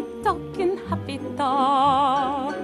happy 0.00 0.22
talking, 0.24 0.78
happy 0.88 1.18
talk. 1.36 2.56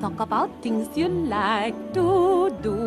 Talk 0.00 0.20
about 0.20 0.50
things 0.62 0.88
you 0.96 1.08
like 1.08 1.74
to 1.94 2.50
do. 2.62 2.78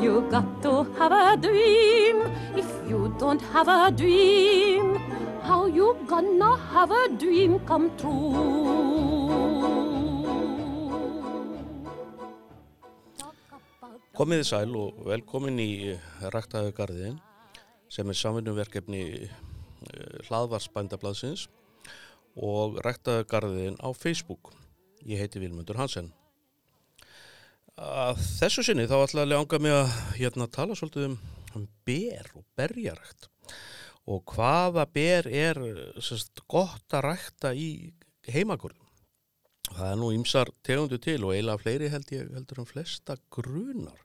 You 0.00 0.24
got 0.30 0.62
to 0.62 0.84
have 0.98 1.12
a 1.12 1.36
dream. 1.36 2.22
If 2.56 2.68
you 2.88 3.14
don't 3.18 3.42
have 3.52 3.68
a 3.68 3.90
dream, 3.90 4.96
how 5.42 5.66
you 5.66 5.96
gonna 6.06 6.56
have 6.72 6.90
a 6.90 7.08
dream 7.18 7.58
come 7.66 7.90
true? 7.98 9.36
Komiði 14.18 14.42
sæl 14.42 14.72
og 14.74 14.96
velkomin 15.06 15.60
í 15.62 15.94
Ræktaðu 16.34 16.72
garðin 16.74 17.20
sem 17.86 18.08
er 18.10 18.18
samvinnumverkefni 18.18 19.28
hlaðvarsbændablaðsins 20.26 21.46
og 22.36 22.78
Ræktaðu 22.84 23.26
garðin 23.30 23.78
á 23.80 23.88
Facebook. 23.96 24.52
Ég 25.06 25.20
heiti 25.22 25.40
Vilmundur 25.40 25.78
Hansen. 25.78 26.10
Að 27.78 28.18
þessu 28.40 28.64
sinni 28.66 28.88
þá 28.90 28.96
ætla 29.04 29.22
að 29.22 29.32
langa 29.32 29.60
mig 29.62 29.74
að 29.74 29.90
hérna, 30.18 30.48
tala 30.50 30.74
svolítið 30.74 31.12
um, 31.12 31.18
um 31.54 31.66
ber 31.86 32.32
og 32.34 32.44
berjarækt 32.58 33.28
og 34.08 34.32
hvaða 34.32 34.86
ber 34.88 35.28
er 35.28 35.58
sérst, 36.00 36.40
gott 36.48 36.96
að 36.96 37.10
rækta 37.10 37.52
í 37.52 37.92
heimagurðum. 38.32 38.86
Það 39.68 39.90
er 39.90 39.98
nú 40.00 40.10
ymsar 40.16 40.50
tegundu 40.64 40.96
til 41.02 41.20
og 41.26 41.34
eiginlega 41.34 41.60
fleiri 41.60 41.90
held 41.92 42.12
ég 42.14 42.30
heldur 42.32 42.62
um 42.62 42.68
flesta 42.68 43.18
grunar. 43.28 44.00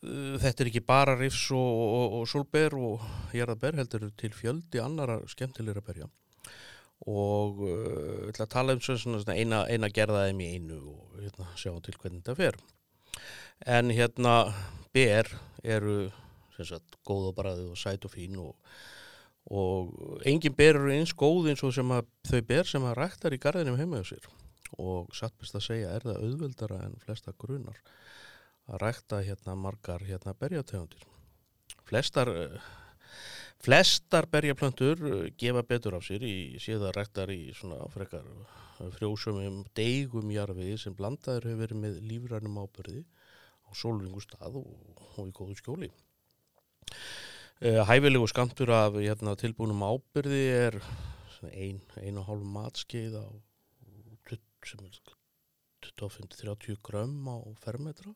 Þetta 0.00 0.62
er 0.62 0.70
ekki 0.70 0.84
bara 0.86 1.16
rifs 1.18 1.48
og, 1.52 1.80
og, 1.98 2.20
og 2.20 2.28
solber 2.30 2.76
og 2.78 3.02
hérðaber 3.34 3.76
heldur 3.82 4.06
til 4.16 4.32
fjöldi 4.32 4.80
annara 4.80 5.18
skemmtilegra 5.28 5.82
berja 5.84 6.08
og 7.10 7.60
uh, 7.66 8.28
ætla 8.30 8.46
að 8.46 8.52
tala 8.54 8.76
um 8.76 8.82
svona, 8.84 9.20
svona 9.20 9.36
eina, 9.36 9.64
eina 9.68 9.90
gerðaðum 9.92 10.40
í 10.40 10.50
einu 10.56 10.80
og 10.94 11.18
hérna, 11.20 11.48
sjá 11.60 11.72
til 11.84 11.96
hvernig 12.00 12.22
þetta 12.22 12.36
fer. 12.38 12.60
En 13.70 13.92
hérna 13.94 14.36
ber 14.94 15.30
eru 15.64 15.98
sagt, 16.62 16.98
góð 17.06 17.30
og 17.32 17.38
bræði 17.38 17.66
og 17.72 17.78
sæt 17.78 18.06
og 18.06 18.14
fín 18.14 18.38
og, 18.40 18.54
og 19.50 20.22
engin 20.28 20.54
ber 20.56 20.78
eru 20.78 20.92
eins 20.94 21.14
góð 21.16 21.50
eins 21.50 21.64
og 21.66 21.76
að, 21.82 22.08
þau 22.30 22.40
ber 22.48 22.70
sem 22.70 22.86
að 22.88 22.98
ræktar 23.00 23.34
í 23.34 23.40
garðinum 23.42 23.78
heima 23.80 24.00
á 24.00 24.04
sér 24.06 24.28
og 24.80 25.12
satt 25.14 25.34
best 25.38 25.54
að 25.54 25.66
segja 25.68 25.92
er 25.94 26.06
það 26.06 26.22
auðveldara 26.22 26.80
en 26.86 26.96
flesta 27.02 27.34
grunar 27.38 27.78
að 28.66 28.80
rækta 28.80 29.20
hérna 29.22 29.54
margar 29.58 30.02
hérna 30.06 30.34
berjategundir. 30.38 31.04
Flestar 31.84 32.30
Flestar 33.64 34.26
berjaplöntur 34.28 34.98
gefa 35.40 35.62
betur 35.64 35.94
af 35.96 36.04
sér 36.04 36.24
í 36.28 36.60
síðan 36.60 36.92
ræktar 36.92 37.30
í 37.32 37.48
svona 37.56 37.78
frekar 37.92 38.26
frjósumum 38.98 39.62
deigum 39.78 40.32
jarfiði 40.34 40.74
sem 40.82 40.96
blandaður 40.98 41.46
hefur 41.48 41.62
verið 41.62 41.80
með 41.80 42.00
lífrænum 42.10 42.58
ábyrði 42.60 43.04
á 43.64 43.70
sólringu 43.72 44.20
stað 44.20 44.58
og, 44.60 44.68
og 45.16 45.30
í 45.30 45.32
góðu 45.38 45.56
skjóli. 45.62 45.88
Hæfilegu 47.88 48.28
skamtur 48.28 48.74
af 48.76 48.98
hérna, 48.98 49.32
tilbúinum 49.40 49.80
ábyrði 49.86 50.44
er 50.58 50.78
ein, 51.48 51.80
ein 52.02 52.20
og 52.20 52.28
hálf 52.28 52.44
matskeið 52.44 53.16
á 53.16 53.26
sem 54.64 54.84
er 54.84 55.00
25-30 55.84 56.78
grömm 56.84 57.26
á 57.28 57.36
fermetra 57.64 58.12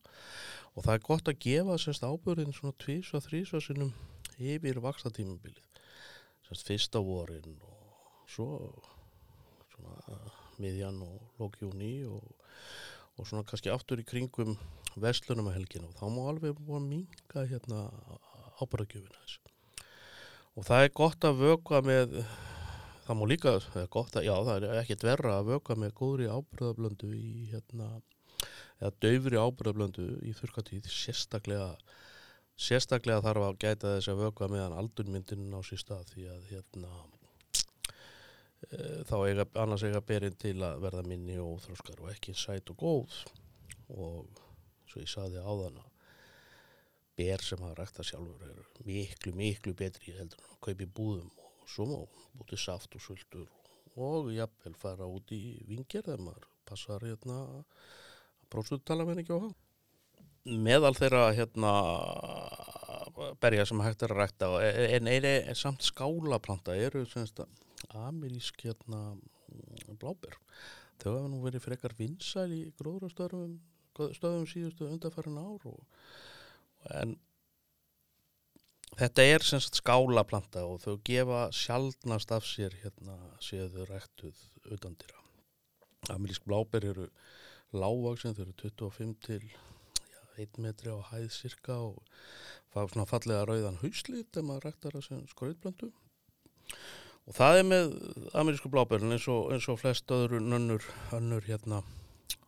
og 0.74 0.84
það 0.84 0.94
er 0.94 1.02
gott 1.08 1.28
að 1.28 1.40
gefa 1.44 1.76
sérst 1.80 2.04
ábyrðin 2.04 2.54
svona 2.56 2.76
tvís 2.80 3.10
og 3.16 3.24
þrís 3.26 3.52
og 3.56 3.64
sinnum 3.64 3.92
yfir 4.38 4.80
vaksta 4.84 5.12
tímabilið 5.14 5.64
sérst 6.48 6.68
fyrsta 6.68 7.02
vorin 7.04 7.58
og 7.60 8.28
svo 8.30 8.48
svona 9.74 10.18
miðjan 10.58 11.02
og 11.04 11.40
lókjúni 11.40 11.92
og, 12.08 12.24
og 13.18 13.28
svona 13.28 13.44
kannski 13.46 13.70
aftur 13.72 14.00
í 14.00 14.06
kringum 14.06 14.56
vestlunum 14.98 15.50
að 15.50 15.60
helgina. 15.60 15.90
Og 15.90 15.98
þá 15.98 16.06
má 16.10 16.22
alveg 16.32 16.56
búið 16.58 16.80
að 16.80 16.88
minga 16.88 17.44
hérna 17.52 17.82
ábyrðagjöfina 18.58 19.22
þessu 19.22 19.48
og 20.58 20.66
það 20.66 20.84
er 20.84 20.94
gott 20.98 21.24
að 21.28 21.42
vöka 21.44 21.78
með 21.86 22.14
það 23.06 23.18
má 23.20 23.24
líka, 23.30 23.54
það 23.62 23.82
er 23.84 23.90
gott 23.94 24.16
að, 24.18 24.26
já 24.26 24.34
það 24.48 24.64
er 24.66 24.80
ekkert 24.82 25.04
verra 25.06 25.36
að 25.38 25.50
vöka 25.52 25.76
með 25.78 25.94
góðri 26.00 26.26
ábyrðablöndu 26.28 27.10
í 27.14 27.28
hérna, 27.52 27.86
eða 28.80 28.90
döfri 29.04 29.38
ábyrðablöndu 29.38 30.08
í 30.26 30.34
þurrkatíð, 30.36 30.90
sérstaklega 30.92 31.70
sérstaklega 32.58 33.22
þarf 33.22 33.44
að 33.46 33.60
gæta 33.62 33.94
þess 33.96 34.10
að 34.12 34.22
vöka 34.24 34.48
meðan 34.50 34.76
aldunmyndin 34.80 35.54
á 35.54 35.60
sér 35.66 35.82
stað 35.82 36.08
því 36.12 36.24
að 36.32 36.48
hérna 36.52 36.92
e, 38.66 38.78
þá 39.06 39.16
eiga, 39.28 39.46
annars 39.62 39.84
eiga 39.86 40.02
berinn 40.02 40.38
til 40.42 40.56
að 40.66 40.80
verða 40.82 41.04
minni 41.06 41.38
og 41.38 41.58
óþróskar 41.58 42.02
og 42.02 42.10
ekki 42.14 42.34
sæt 42.34 42.72
og 42.74 42.82
góð 42.82 43.20
og 43.94 44.42
svo 44.90 45.04
ég 45.04 45.12
saði 45.12 45.44
áðan 45.44 45.78
að 45.84 45.94
ber 47.18 47.42
sem 47.42 47.62
hafa 47.62 47.78
rækta 47.78 48.06
sjálfur 48.06 48.50
er 48.50 48.58
miklu, 48.86 49.32
miklu 49.38 49.74
betri 49.78 50.14
heldur 50.18 50.42
en 50.42 50.50
að 50.52 50.60
kaupa 50.66 50.84
í 50.84 50.90
búðum 50.98 51.30
og 51.46 51.70
svo 51.70 51.86
má 51.86 51.96
bútið 52.38 52.62
saft 52.64 52.98
og 52.98 53.02
sultur 53.02 53.48
og 53.98 54.30
jafnvel 54.34 54.74
fara 54.78 55.06
út 55.10 55.30
í 55.34 55.58
vingir 55.66 56.04
þegar 56.06 56.22
maður 56.26 56.50
passar 56.68 57.06
hérna 57.06 57.38
að 57.58 57.88
prósutala 58.52 59.06
með 59.08 59.24
ekki 59.24 59.34
á 59.34 59.42
hann. 59.42 59.56
Meðal 60.48 60.94
þeirra 60.96 61.28
hérna 61.36 61.72
berja 63.42 63.66
sem 63.68 63.80
hægt 63.82 64.04
er 64.06 64.14
að 64.14 64.20
rækta 64.22 64.50
en 64.62 65.08
er, 65.10 65.24
er, 65.26 65.48
er 65.52 65.58
samt 65.58 65.84
skálaplanta 65.84 66.76
eru 66.78 67.04
semst 67.10 67.42
amerísk 67.92 68.62
hérna 68.64 69.18
bláber. 70.00 70.38
Þau 71.02 71.10
hafa 71.12 71.30
nú 71.30 71.42
verið 71.44 71.64
frekar 71.66 71.94
vinsæl 71.98 72.50
í 72.54 72.62
gróðrastöðum 72.80 73.58
stöðum 74.14 74.46
síðustu 74.46 74.86
undarfærin 74.86 75.40
ár 75.40 75.64
og, 75.72 75.80
en 76.94 77.16
Þetta 78.98 79.24
er 79.30 79.44
semst 79.46 79.76
skálaplanta 79.78 80.64
og 80.66 80.80
þau 80.82 80.96
gefa 81.06 81.42
sjálfnast 81.54 82.32
af 82.34 82.46
sér 82.48 82.72
hérna 82.80 83.14
séðu 83.44 83.84
rættuð 83.86 84.38
utandira. 84.74 85.20
Amelísk 86.10 86.42
bláber 86.48 86.86
eru 86.88 87.04
lágvaksinn, 87.76 88.34
þau 88.34 88.42
eru 88.46 88.54
25 88.62 89.12
til 89.26 89.44
1 90.44 90.62
metri 90.64 90.92
á 90.94 90.98
hæð 91.10 91.28
cirka 91.34 91.76
og 91.88 91.98
fá 92.72 92.82
svona 92.86 93.06
fallega 93.10 93.46
rauðan 93.48 93.80
hauslít 93.82 94.38
ef 94.38 94.46
maður 94.46 94.68
rættar 94.68 94.96
það 94.96 95.06
sem 95.08 95.22
skrauðplöntu. 95.32 95.90
Og 97.28 97.36
það 97.36 97.60
er 97.60 97.68
með 97.68 97.94
amerísku 98.40 98.72
bláberin 98.72 99.12
eins 99.12 99.28
eins 99.28 99.68
og 99.68 99.80
flest 99.82 100.10
öðru 100.14 100.40
nönnur, 100.40 100.84
önnur 101.12 101.44
hérna 101.44 101.82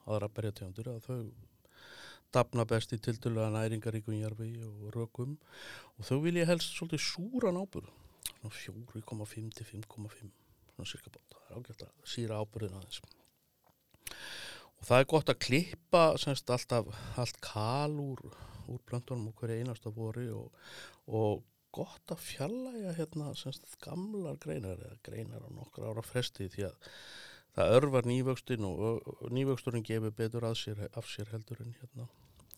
aðra 0.07 0.31
berjategundir 0.33 0.89
að 0.95 1.07
þau 1.07 1.21
dapna 2.33 2.65
best 2.65 2.95
í 2.95 3.01
tildulega 3.03 3.51
næringaríkum 3.53 4.17
jarfi 4.17 4.53
og 4.65 4.93
rökum. 4.95 5.37
Og 5.99 6.07
þau 6.09 6.21
vilja 6.25 6.47
helst 6.49 6.77
svolítið 6.77 7.05
súran 7.11 7.59
ábyrð 7.61 7.91
4,5 8.41 9.51
til 9.57 9.67
5,5 9.67 10.31
svona 10.81 10.89
cirka 10.89 11.11
bát, 11.13 11.35
það 11.35 11.51
er 11.51 11.59
ágætt 11.59 11.83
að 11.85 12.07
síra 12.09 12.39
ábyrðin 12.41 12.79
aðeins 12.79 13.03
og 14.81 14.89
það 14.89 15.03
er 15.03 15.11
gott 15.13 15.33
að 15.33 15.43
klippa 15.45 16.05
semst 16.21 16.51
alltaf 16.51 16.89
allt 17.21 17.41
kal 17.45 17.99
úr, 18.01 18.23
úr 18.71 18.81
plöntunum 18.89 19.31
og 19.31 19.41
hverja 19.41 19.61
einasta 19.61 19.93
voru 19.93 20.27
og, 20.39 20.61
og 21.07 21.43
gott 21.75 22.15
að 22.15 22.23
fjallæga 22.25 22.95
hérna 22.97 23.35
semst 23.39 23.77
gamlar 23.85 24.39
greinar 24.43 24.81
eða 24.81 24.97
greinar 25.07 25.45
á 25.47 25.51
nokkra 25.53 25.93
ára 25.93 26.05
fresti 26.07 26.49
því 26.51 26.67
að 26.71 26.89
það 27.55 27.77
örvar 27.77 28.09
nývöxtin 28.09 28.67
og 28.67 29.29
nývöxturinn 29.35 29.87
gefur 29.87 30.15
betur 30.17 30.49
sér, 30.55 30.89
af 30.95 31.07
sér 31.07 31.31
heldur 31.35 31.63
en 31.63 31.77
hérna 31.81 32.09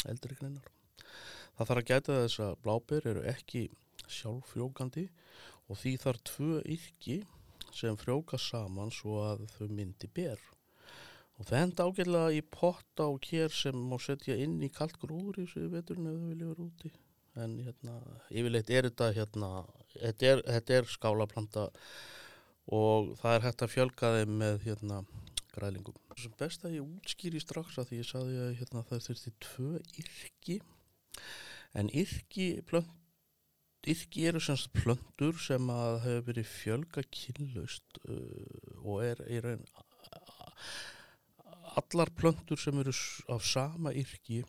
eldri 0.08 0.36
greinar. 0.38 0.66
Það 1.56 1.68
þarf 1.68 1.82
að 1.82 1.88
gæta 1.90 2.18
þess 2.22 2.40
að 2.46 2.58
bláber 2.64 3.06
eru 3.10 3.22
ekki 3.28 3.62
sjálffrjókandi 4.08 5.06
og 5.68 5.78
því 5.80 5.92
þarf 6.04 6.24
tvö 6.28 6.62
yrki 6.76 7.18
sem 7.72 7.96
frjóka 7.96 8.38
saman 8.40 8.92
svo 8.92 9.20
að 9.24 9.46
þau 9.56 9.68
myndi 9.72 10.08
ber. 10.12 10.40
Og 11.42 11.48
það 11.48 11.58
henda 11.58 11.84
ágjörlega 11.88 12.34
í 12.36 12.42
potta 12.54 13.08
og 13.10 13.16
kér 13.26 13.50
sem 13.50 13.78
má 13.90 13.96
setja 13.98 14.36
inn 14.38 14.60
í 14.62 14.68
kallt 14.70 14.94
grúður 15.02 15.40
í 15.42 15.46
þessu 15.48 15.70
veturinn 15.72 16.06
ef 16.06 16.20
þau 16.20 16.28
vilja 16.28 16.50
vera 16.52 16.66
úti. 16.68 16.90
En 17.42 17.56
hérna, 17.64 17.96
yfirleitt 18.30 18.70
er 18.70 18.86
þetta 18.86 19.08
hérna, 19.16 19.48
þetta 19.96 20.28
er, 20.28 20.42
þetta 20.46 20.76
er 20.76 20.88
skálaplanta 20.92 21.66
og 22.78 23.10
það 23.18 23.34
er 23.34 23.46
hægt 23.48 23.66
að 23.66 23.72
fjölga 23.72 24.12
þeim 24.20 24.38
með 24.44 24.58
hérna 24.68 25.02
græðlingum. 25.56 25.98
Það 26.12 26.28
er 26.28 26.36
best 26.44 26.66
að 26.68 26.76
ég 26.76 26.94
útskýri 27.00 27.42
strax 27.42 27.80
að 27.80 27.90
því 27.90 28.00
ég 28.04 28.10
saði 28.12 28.40
að 28.44 28.54
hérna, 28.60 28.86
það 28.88 29.06
þurfti 29.08 29.34
tvö 29.48 29.70
yrki 30.04 30.58
en 31.82 31.90
yrki, 31.90 32.48
plönt, 32.68 32.98
yrki 33.88 34.28
eru 34.30 34.42
semst 34.44 34.70
plöndur 34.76 35.40
sem 35.42 35.74
að 35.74 35.96
hefur 36.04 36.26
verið 36.28 36.52
fjölga 36.52 37.04
kynlaust 37.10 37.98
uh, 38.06 38.84
og 38.84 39.02
er, 39.08 39.24
er 39.26 39.54
ein, 39.56 39.64
allar 41.80 42.10
plöndur 42.16 42.60
sem 42.60 42.78
eru 42.82 42.92
af 43.32 43.44
sama 43.46 43.92
yrki 43.96 44.42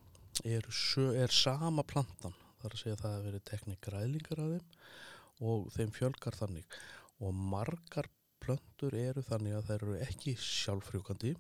er, 0.44 0.66
er 0.66 1.32
sama 1.32 1.84
plantan 1.88 2.36
þar 2.62 2.76
að 2.76 2.82
segja 2.82 2.96
að 2.98 3.04
það 3.04 3.14
hefur 3.14 3.28
verið 3.30 3.46
teknik 3.50 3.82
græðlingar 3.88 4.44
af 4.44 4.52
þeim 4.54 5.48
og 5.54 5.72
þeim 5.76 5.94
fjölgar 5.96 6.38
þannig. 6.38 6.78
Og 7.24 7.34
margar 7.34 8.10
plöntur 8.44 8.96
eru 8.98 9.24
þannig 9.24 9.58
að 9.58 9.68
þær 9.70 9.86
eru 9.88 9.98
ekki 10.04 10.36
sjálffrjókandi 10.40 11.34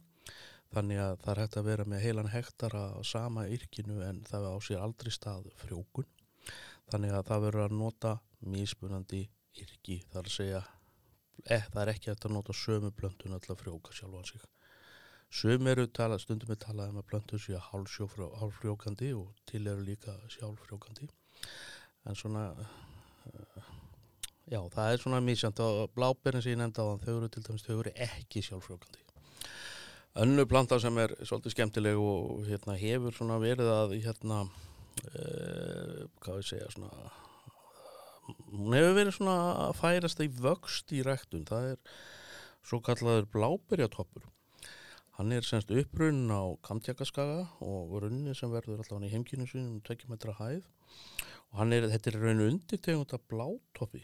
þannig 0.74 1.02
að 1.04 1.16
það 1.24 1.34
er 1.34 1.42
hægt 1.44 1.58
að 1.60 1.68
vera 1.70 1.88
með 1.90 2.04
heilan 2.08 2.32
hektara 2.34 2.84
á 2.98 3.02
sama 3.06 3.46
yrkinu 3.52 4.00
en 4.08 4.24
það 4.28 4.48
á 4.50 4.56
sér 4.68 4.84
aldrei 4.86 5.12
stað 5.14 5.50
frjókun 5.62 6.08
þannig 6.92 7.14
að 7.14 7.28
það 7.30 7.46
verður 7.48 7.66
að 7.68 7.78
nota 7.82 8.14
mismunandi 8.54 9.22
yrki 9.64 10.00
þar 10.12 10.30
að 10.30 10.36
segja 10.38 10.64
eh, 11.46 11.68
það 11.70 11.82
er 11.84 11.94
ekki 11.94 12.14
að 12.16 12.32
nota 12.34 12.56
sömu 12.58 12.92
plöntun 12.96 13.36
alltaf 13.36 13.62
frjóka 13.62 13.94
sjálfan 13.96 14.32
sig 14.32 14.48
sömu 15.34 15.72
eru 15.74 15.88
tala, 15.90 16.20
stundum 16.22 16.52
við 16.52 16.62
talaðum 16.68 17.00
að 17.02 17.08
plöntun 17.10 17.42
séu 17.42 17.62
hálfrjókandi 17.72 19.14
og 19.18 19.32
til 19.50 19.64
eru 19.66 19.86
líka 19.86 20.14
sjálffrjókandi 20.36 21.10
en 22.10 22.20
svona 22.20 22.44
uh, 22.54 23.72
já 24.52 24.60
það 24.76 24.92
er 24.92 25.02
svona 25.02 25.24
mísjönd 25.26 25.64
og 25.66 25.96
bláberinn 25.96 26.44
sem 26.44 26.54
ég 26.54 26.62
nefndi 26.62 26.86
á 26.86 26.90
þann 26.92 27.04
þau 27.06 27.16
eru 27.16 27.32
til 27.34 27.46
dæmis 27.48 27.66
þau 27.66 27.80
eru 27.80 27.96
ekki 28.08 28.46
sjálffrjókandi 28.46 29.02
önnu 30.24 30.46
planta 30.46 30.78
sem 30.80 31.02
er 31.02 31.16
svolítið 31.24 31.56
skemmtileg 31.56 32.00
og 32.00 32.46
hérna 32.46 32.78
hefur 32.78 33.18
svona 33.18 33.40
verið 33.42 33.74
að 33.74 33.98
hérna 34.06 34.44
uh, 34.46 36.02
hvað 36.22 36.42
við 36.42 36.50
segja 36.52 36.74
svona 36.76 36.92
hún 38.28 38.76
hefur 38.78 38.98
verið 38.98 39.18
svona 39.18 39.38
að 39.66 39.74
færast 39.80 40.22
í 40.24 40.30
vöxt 40.44 40.94
í 40.96 41.02
ræktun. 41.06 41.48
Það 41.50 41.72
er 41.74 41.98
svo 42.64 42.80
kallaður 42.86 43.28
bláberjatoppur 43.34 44.30
hann 45.18 45.32
er 45.36 45.46
semst 45.46 45.72
upprunn 45.74 46.32
á 46.34 46.42
Kamtjakaskaga 46.66 47.44
og 47.62 47.94
runni 48.04 48.34
sem 48.38 48.52
verður 48.54 48.82
allavega 48.82 49.10
í 49.10 49.14
heimkynum 49.14 49.50
sínum 49.50 49.80
2 49.86 50.10
metra 50.10 50.34
hæð. 50.40 50.66
Og 51.52 51.60
hann 51.62 51.76
er, 51.76 51.88
þetta 51.92 52.12
er 52.12 52.20
raun 52.24 52.46
undir 52.48 52.82
tegund 52.82 53.14
af 53.14 53.26
blátoppi 53.30 54.02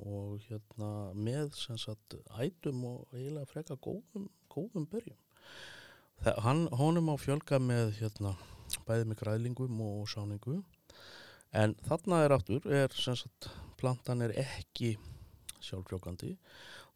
og 0.00 0.40
hérna 0.48 1.12
með 1.16 1.56
sem 1.56 1.78
sagt 1.80 2.16
ætum 2.40 2.84
og 2.88 3.14
eiginlega 3.16 3.48
freka 3.48 3.76
góðum, 3.76 4.28
góðum 4.52 4.88
berjum. 4.88 5.18
Það, 6.22 6.38
hann, 6.44 6.62
honum 6.80 7.10
á 7.12 7.16
fjölga 7.20 7.58
með 7.60 7.96
hérna 7.98 8.36
bæði 8.86 9.08
með 9.08 9.20
græðlingum 9.22 9.80
og 9.84 10.06
sáningu 10.08 10.60
en 11.52 11.74
þarna 11.84 12.22
er 12.24 12.34
áttur 12.36 12.68
er 12.72 12.94
sem 12.96 13.16
sagt 13.18 13.50
plantan 13.80 14.24
er 14.24 14.32
ekki 14.40 14.94
sjálfrjókandi 15.62 16.34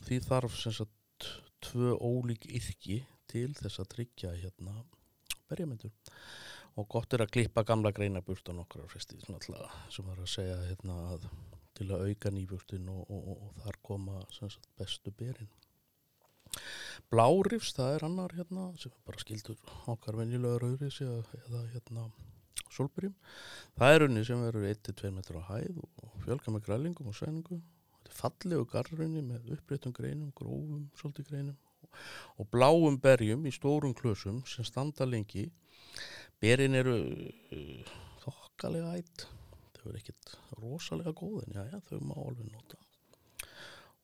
því 0.07 0.21
þarf 0.25 0.57
sem 0.61 0.75
sagt 0.77 1.29
tvö 1.67 1.97
ólík 1.97 2.47
yrki 2.49 3.03
til 3.31 3.51
þess 3.59 3.83
að 3.83 3.91
tryggja 3.95 4.33
hérna 4.37 4.77
berjamyndur 5.51 5.93
og 6.77 6.89
gott 6.93 7.15
er 7.17 7.25
að 7.25 7.33
klippa 7.37 7.65
gamla 7.67 7.93
greina 7.97 8.23
burt 8.25 8.49
á 8.51 8.53
nokkra 8.57 8.87
fresti 8.91 9.19
sem 9.23 10.09
var 10.09 10.19
að 10.19 10.33
segja 10.33 10.57
hérna 10.69 10.97
að 11.13 11.29
til 11.77 11.91
að 11.93 12.09
auka 12.09 12.33
nýbjörnstin 12.33 12.89
og, 12.89 13.03
og, 13.13 13.25
og, 13.31 13.41
og 13.47 13.57
þar 13.61 13.79
koma 13.85 14.21
sagt, 14.33 14.69
bestu 14.81 15.13
berin 15.13 15.51
Blárifs, 17.13 17.75
það 17.77 17.95
er 17.95 18.05
annar 18.07 18.35
hérna 18.37 18.71
sem 18.81 18.95
bara 19.07 19.21
skildur 19.21 19.59
okkar 19.93 20.17
venjulega 20.19 20.61
rauðris 20.63 21.03
eða, 21.05 21.61
hérna 21.75 22.07
solbyrjum. 22.73 23.15
Það 23.77 23.95
er 23.95 24.05
unni 24.07 24.25
sem 24.27 24.43
verður 24.43 24.69
1-2 24.71 25.13
metrar 25.15 25.45
á 25.45 25.49
hæð 25.51 25.83
og 25.85 26.17
fjölga 26.25 26.55
með 26.55 26.65
grælingum 26.69 27.13
og 27.13 27.19
sæningum. 27.19 27.63
Þetta 27.93 28.13
er 28.13 28.19
fallegu 28.21 28.67
garrunni 28.73 29.23
með 29.27 29.53
uppbreytum 29.57 29.95
greinum, 29.97 30.33
grófum 30.37 30.89
svolítið 30.99 31.31
greinum 31.31 31.61
og 32.37 32.51
bláum 32.53 32.99
berjum 33.03 33.47
í 33.47 33.55
stórum 33.55 33.95
klösum 33.97 34.43
sem 34.49 34.67
standa 34.67 35.09
lengi. 35.09 35.49
Berin 36.41 36.77
eru 36.77 36.99
uh, 37.03 37.95
þokkalega 38.25 38.97
ætt. 39.01 39.29
Þau 39.77 39.87
eru 39.91 40.03
ekkit 40.03 40.35
rosalega 40.59 41.15
góð 41.17 41.45
en 41.45 41.57
já, 41.61 41.65
já, 41.73 41.81
þau 41.89 42.03
má 42.03 42.19
alveg 42.19 42.51
nota 42.51 42.83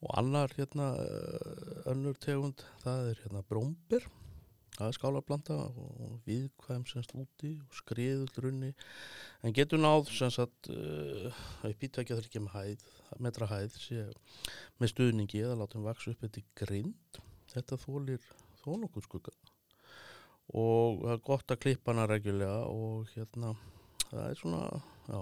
og 0.03 0.19
annar 0.19 0.51
hérna 0.57 0.89
eh, 0.99 1.91
önnur 1.93 2.19
tegund 2.19 2.65
það 2.83 3.13
er 3.13 3.23
hérna 3.23 3.45
brómbir 3.47 4.07
það 4.73 4.87
er 4.89 4.97
skálarblanda 4.97 5.59
og 5.69 6.15
viðkvæm 6.27 6.87
semst 6.91 7.13
úti 7.15 7.53
og 7.61 7.77
skriðullrunni 7.77 8.73
en 9.45 9.55
getur 9.55 9.83
náð 9.83 10.09
semst 10.11 10.41
að 10.43 10.73
uh, 10.73 11.43
upp 11.69 11.85
ítækja 11.87 12.17
þar 12.17 12.29
ekki 12.31 12.43
með 12.43 12.57
hæð 12.57 12.87
metra 13.23 13.51
hæð 13.51 13.77
sé, 13.77 14.07
með 14.81 14.95
stuðningi 14.95 15.45
eða 15.45 15.61
hann 15.61 15.87
vaksa 15.87 16.15
upp 16.15 16.25
eftir 16.27 16.49
grind 16.59 17.21
þetta 17.53 17.79
þólir 17.85 18.31
þó 18.63 18.71
nokkuð 18.83 19.07
skugga. 19.09 19.35
Og 20.59 21.03
það 21.03 21.15
er 21.15 21.23
gott 21.29 21.55
að 21.55 21.63
klippa 21.65 21.93
hana 21.93 22.09
regjulega 22.11 22.65
og 22.69 23.13
hérna 23.15 23.55
það 24.09 24.25
er 24.27 24.41
svona 24.41 24.63
já, 25.09 25.21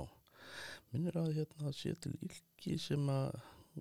minnir 0.90 1.18
að 1.20 1.34
hérna 1.38 1.74
sé 1.76 1.94
til 2.02 2.14
ylki 2.26 2.78
sem 2.82 3.10
að 3.12 3.36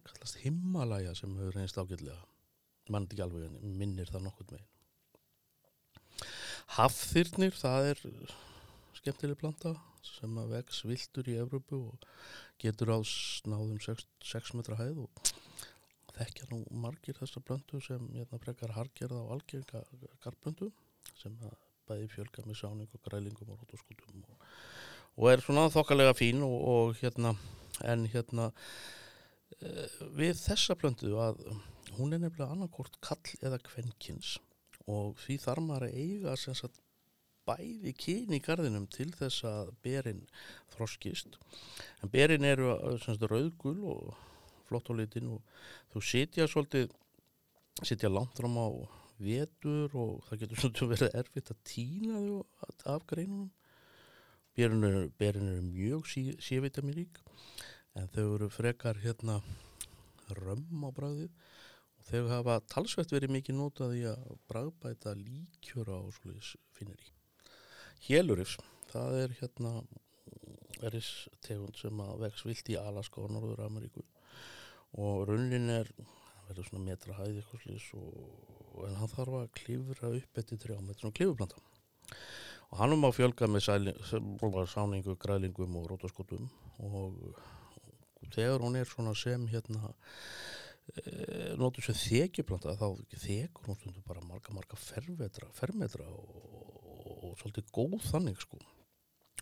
kallast 0.06 0.42
Himalaya 0.44 1.16
sem 1.18 1.32
hefur 1.40 1.56
reynist 1.58 1.80
ágætlega. 1.82 2.20
Mann 2.90 3.06
ekki 3.06 3.24
alveg 3.26 3.58
minnir 3.62 4.10
það 4.10 4.26
nokkur 4.26 4.52
megin 4.52 4.68
Hafþyrnir 6.76 7.56
það 7.58 7.88
er 7.92 8.02
skemmtileg 9.00 9.40
planta 9.42 9.74
sem 10.06 10.36
að 10.42 10.54
vex 10.56 10.84
viltur 10.86 11.30
í 11.32 11.38
Evrópu 11.42 11.80
og 11.92 12.08
getur 12.62 12.94
á 12.94 13.00
snáðum 13.06 13.80
6 13.82 14.54
metra 14.58 14.78
hæð 14.80 15.06
og 15.06 15.32
þekkja 16.20 16.52
nú 16.52 16.62
margir 16.84 17.18
þessar 17.18 17.46
plöntu 17.48 17.82
sem 17.84 18.06
hérna 18.14 18.42
frekar 18.44 18.76
hargerða 18.76 19.24
og 19.24 19.34
algjörga 19.38 19.84
garplöntu 20.24 20.70
sem 21.18 21.36
bæði 21.90 22.12
fjölga 22.14 22.46
með 22.46 22.62
sáning 22.62 22.94
og 22.94 23.04
grælingum 23.08 23.56
og 23.56 23.64
rótuskutum 23.64 24.24
og, 24.28 24.48
og 25.18 25.32
er 25.32 25.42
svona 25.44 25.68
þokkalega 25.74 26.14
fín 26.20 26.46
og, 26.46 26.58
og 26.76 26.98
hérna 27.02 27.34
en 27.88 28.06
hérna 28.12 28.52
Eh, 29.60 29.96
við 30.16 30.38
þessa 30.40 30.76
plöndu 30.80 31.16
að 31.20 31.42
hún 31.98 32.14
er 32.14 32.22
nefnilega 32.22 32.54
annarkort 32.54 33.00
kall 33.04 33.34
eða 33.42 33.58
kvennkins 33.66 34.38
og 34.90 35.18
því 35.24 35.36
þarf 35.44 35.66
maður 35.66 35.86
að 35.90 35.98
eiga 36.04 36.36
sagt, 36.38 36.78
bæði 37.50 37.94
kyni 37.98 38.38
í 38.38 38.44
gardinum 38.46 38.86
til 38.94 39.10
þess 39.18 39.44
að 39.50 39.72
berin 39.84 40.22
þroskist. 40.76 41.40
En 42.04 42.14
berin 42.14 42.46
eru 42.46 42.76
sagt, 43.02 43.26
rauðgul 43.26 43.80
og 43.90 44.14
flott 44.70 44.90
á 44.90 44.94
litin 44.96 45.34
og 45.34 45.44
þú 45.94 46.06
setja 46.06 46.48
svolítið 46.50 46.94
setja 47.84 48.12
langt 48.12 48.38
fram 48.38 48.58
á 48.60 48.68
vetur 49.20 49.94
og 50.00 50.20
það 50.28 50.44
getur 50.44 50.60
svolítið 50.64 50.92
verið 50.94 51.18
erfitt 51.22 51.54
að 51.54 51.64
týna 51.68 52.22
þau 52.26 52.94
af 52.96 53.08
greinunum. 53.10 53.50
Berin 54.60 55.48
eru, 55.48 55.62
mjög 55.64 56.08
sí, 56.12 56.24
sévitamin-rík 56.44 57.22
en 58.00 58.10
þau 58.12 58.26
eru 58.36 58.50
frekar 58.52 59.00
hérna 59.00 59.40
römm 60.36 60.84
á 60.84 60.90
bræðið 60.96 61.30
og 61.30 62.10
þau 62.10 62.26
hafa 62.34 62.58
talsvett 62.72 63.14
verið 63.14 63.34
mikið 63.38 63.60
notað 63.60 63.96
í 64.00 64.04
að 64.10 64.28
bræðbæta 64.52 65.16
líkjöra 65.20 66.02
og 66.04 66.12
svolítið 66.18 66.52
finnir 66.76 67.00
í. 67.00 67.14
Hélurifs, 68.10 68.58
það 68.92 69.18
er 69.24 69.36
hérna 69.40 69.74
eris 70.88 71.10
tegund 71.44 71.76
sem 71.80 72.04
að 72.04 72.26
vex 72.26 72.46
vilt 72.48 72.72
í 72.72 72.78
Alaska 72.80 73.24
og 73.24 73.34
Norður 73.34 73.66
Ameríku 73.66 74.04
og 74.98 75.28
raunin 75.30 75.70
er 75.74 75.92
verður 76.48 76.70
svona 76.70 76.86
metra 76.86 77.18
hæði 77.20 77.42
eitthvað 77.42 77.66
slís 77.66 77.90
og 78.00 78.86
en 78.88 78.98
hann 78.98 79.12
þarf 79.12 79.42
að 79.42 79.52
klifra 79.60 80.14
upp 80.18 80.42
eftir 80.42 80.62
trjá 80.62 80.80
með 80.82 81.02
svona 81.02 81.18
klifuplanta 81.20 81.62
og 82.70 82.78
hann 82.82 82.94
um 82.96 83.06
á 83.06 83.12
fjölga 83.14 83.50
með 83.50 83.66
sáningu, 84.70 85.16
grælingum 85.22 85.78
og 85.82 85.90
rótaskotum 85.92 86.50
og 86.86 87.36
þegar 88.34 88.64
hún 88.64 88.78
er 88.80 88.90
svona 88.90 89.16
sem 89.18 89.46
hérna 89.50 89.94
e, 90.94 91.56
notur 91.60 91.86
sem 91.86 91.98
þekjuplanta 91.98 92.76
þá 92.78 92.88
þekur 93.24 93.70
hún 93.70 93.80
stundur 93.80 94.06
bara 94.08 94.26
marga 94.26 94.54
marga 94.56 94.78
fermetra, 94.80 95.50
fermetra 95.58 96.06
og, 96.06 96.36
og, 97.00 97.16
og 97.30 97.40
svolítið 97.42 97.72
góð 97.74 97.98
þannig 98.10 98.42
sko. 98.44 98.60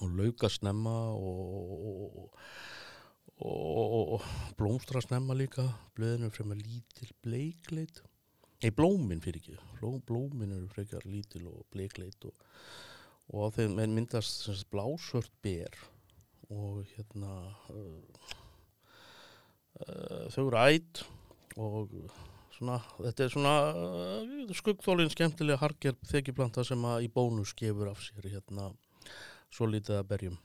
Og 0.06 0.14
lauka 0.14 0.50
snemma 0.52 0.94
og, 1.18 2.36
og 3.44 4.24
blómstra 4.58 5.02
snemma 5.04 5.36
líka 5.38 5.68
blöðinu 5.98 6.32
fremur 6.34 6.58
lítil 6.58 7.12
bleikleit 7.22 8.02
ei 8.64 8.72
blómin 8.74 9.22
fyrir 9.22 9.44
ekki. 9.44 9.60
Bló, 9.78 10.00
blómin 10.02 10.56
eru 10.56 10.72
frekar 10.72 11.06
lítil 11.06 11.46
og 11.52 11.68
bleikleit 11.74 12.26
og 12.26 12.34
á 13.38 13.48
þeim 13.54 13.78
myndast 13.78 14.48
blásvört 14.74 15.34
ber 15.46 15.78
og 16.50 16.82
hérna 16.96 17.34
uh, 17.70 18.36
Eh, 19.78 20.26
þau 20.34 20.48
eru 20.48 20.58
ætt 20.58 21.04
og 21.62 21.92
svona, 22.56 22.80
þetta 22.98 23.26
er 23.26 23.34
svona 23.34 23.54
uh, 23.78 24.54
skuggþólinn 24.58 25.12
skemmtilega 25.14 25.60
harger 25.62 25.98
þekkiplanta 26.10 26.64
sem 26.66 26.82
að 26.90 27.06
í 27.06 27.10
bónus 27.14 27.54
gefur 27.58 27.92
af 27.92 28.02
sér 28.02 28.26
hérna 28.32 28.72
svo 29.54 29.68
lítið 29.70 30.00
að 30.00 30.08
berjum 30.10 30.40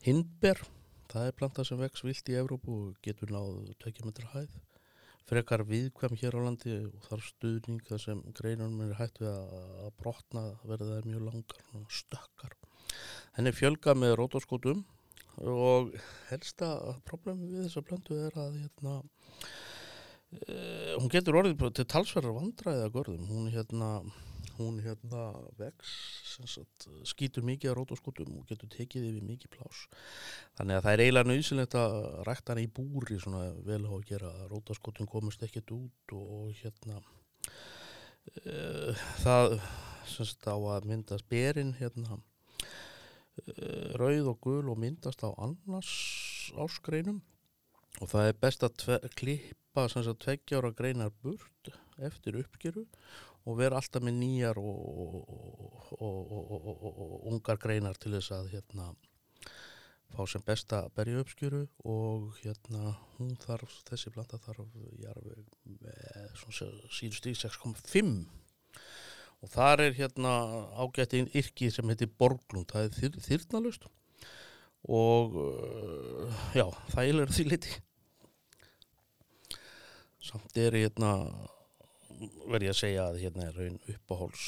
Hindber 0.00 0.56
það 1.10 1.26
er 1.28 1.34
planta 1.36 1.64
sem 1.66 1.80
vex 1.80 2.04
vilt 2.06 2.28
í 2.32 2.36
Evrópu 2.40 2.72
og 2.72 3.00
getur 3.04 3.32
náðu 3.34 3.74
tökja 3.82 4.06
metra 4.06 4.30
hæð. 4.32 4.54
Frekar 5.28 5.62
viðkvæm 5.68 6.16
hér 6.18 6.38
á 6.38 6.40
landi 6.40 6.72
og 6.86 7.04
þar 7.04 7.24
stuðning 7.26 7.82
þar 7.86 8.00
sem 8.02 8.22
greinunum 8.38 8.80
er 8.86 8.96
hægt 8.98 9.20
við 9.20 9.28
að 9.30 9.90
brotna 10.00 10.46
verða 10.64 10.88
það 10.94 11.10
mjög 11.10 11.26
langar 11.26 11.84
stökkar. 12.00 12.56
Henni 13.36 13.52
fjölga 13.54 13.94
með 13.94 14.16
rótaskotum 14.22 14.80
og 15.44 15.92
helsta 16.30 16.72
problemi 17.06 17.52
við 17.52 17.68
þessa 17.68 17.84
plöntu 17.86 18.16
er 18.24 18.40
að 18.40 18.56
hérna, 18.56 18.96
uh, 20.40 20.96
hún 20.96 21.12
getur 21.12 21.42
orðið 21.42 21.68
til 21.76 21.88
talsverðar 21.92 22.38
vandræði 22.40 22.88
að 22.88 22.96
görðum. 22.96 23.28
Hún 23.30 23.52
hérna 23.52 23.92
hún 24.60 24.80
hérna 24.84 25.22
vex 25.58 25.90
sagt, 26.48 26.86
skýtur 27.08 27.44
mikið 27.46 27.70
að 27.72 27.76
rótaskotum 27.80 28.38
og 28.40 28.46
getur 28.48 28.70
tekið 28.72 29.08
yfir 29.10 29.24
mikið 29.26 29.50
plás 29.56 29.78
þannig 30.58 30.78
að 30.78 30.84
það 30.86 30.92
er 30.92 31.02
eiginlega 31.04 31.30
nöðsynlegt 31.30 31.74
að 31.80 31.92
rækta 32.28 32.48
hana 32.54 32.64
í 32.64 32.74
búri 32.78 33.16
svona 33.20 33.42
vel 33.66 33.84
á 33.88 33.90
að 33.92 34.06
gera 34.10 34.30
rótaskotum 34.52 35.06
komist 35.10 35.44
ekkert 35.46 35.68
út 35.76 36.06
og, 36.16 36.24
og 36.38 36.46
hérna 36.62 36.96
uh, 37.00 37.04
það 39.24 39.46
sagt 40.10 40.42
á 40.50 40.56
að 40.56 40.88
myndast 40.90 41.26
berin 41.30 41.72
hérna 41.80 42.10
uh, 42.18 42.22
rauð 44.00 44.26
og 44.34 44.38
gul 44.46 44.66
og 44.72 44.80
myndast 44.80 45.20
á 45.26 45.28
annars 45.36 45.92
áskreinum 46.58 47.18
og 48.00 48.06
það 48.10 48.30
er 48.30 48.42
best 48.44 48.60
að 48.66 48.74
klippa 49.18 49.82
tveggjára 49.90 50.70
greinar 50.76 51.12
burt 51.22 51.64
eftir 52.00 52.38
uppgjöru 52.40 52.86
og 53.48 53.56
vera 53.58 53.80
alltaf 53.80 54.04
með 54.04 54.18
nýjar 54.20 54.58
og, 54.60 55.30
og, 56.00 56.32
og, 56.32 56.82
og 56.90 57.14
ungar 57.32 57.60
greinar 57.60 57.98
til 58.00 58.12
þess 58.16 58.34
að 58.36 58.50
hérna 58.54 58.90
fá 60.10 60.24
sem 60.28 60.42
besta 60.44 60.82
berjuöpskjöru 60.96 61.62
og 61.88 62.34
hérna 62.42 62.96
hún 63.18 63.36
þarf, 63.40 63.76
þessi 63.88 64.12
blanda 64.14 64.40
þarf 64.42 64.66
síðust 66.96 67.28
í 67.30 67.34
6,5 67.38 68.10
og 69.40 69.52
þar 69.54 69.86
er 69.86 69.96
hérna 69.96 70.32
ágættið 70.82 71.30
yrkið 71.40 71.76
sem 71.76 71.92
heitir 71.92 72.10
Borglund, 72.18 72.68
það 72.72 72.88
er 72.88 72.98
þyr, 72.98 73.20
þyrnalust 73.28 73.86
og 74.90 75.38
já, 76.56 76.66
það 76.90 77.22
er 77.22 77.32
því 77.36 77.46
liti 77.48 77.78
samt 80.20 80.58
er 80.60 80.76
hérna 80.76 81.14
verð 82.20 82.66
ég 82.66 82.72
að 82.74 82.78
segja 82.80 83.06
að 83.08 83.18
hérna 83.22 83.46
er 83.48 83.58
raun 83.58 83.78
uppáháls 83.94 84.46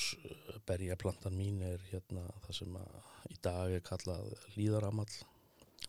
berjaplantan 0.68 1.36
mín 1.36 1.60
er 1.66 1.82
hérna 1.90 2.24
það 2.44 2.56
sem 2.58 2.78
að 2.80 2.96
í 3.32 3.38
dag 3.44 3.76
er 3.76 3.84
kallað 3.86 4.32
líðaramall 4.56 5.10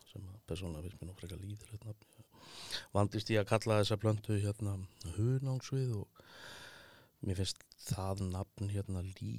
sem 0.10 0.28
að 0.30 0.42
persónulega 0.50 0.88
finnst 0.88 1.02
mér 1.02 1.10
nú 1.10 1.18
frekar 1.18 1.42
líður 1.42 1.74
hérna. 1.74 1.96
vandist 2.94 3.32
ég 3.34 3.42
að 3.42 3.50
kalla 3.52 3.80
þessa 3.82 4.00
plöntu 4.02 4.38
hérna 4.40 4.76
hunángsvið 5.18 5.96
og 6.00 6.24
mér 7.24 7.42
finnst 7.42 7.66
það 7.88 8.28
nafn 8.30 8.72
hérna 8.72 9.04
lí, 9.08 9.34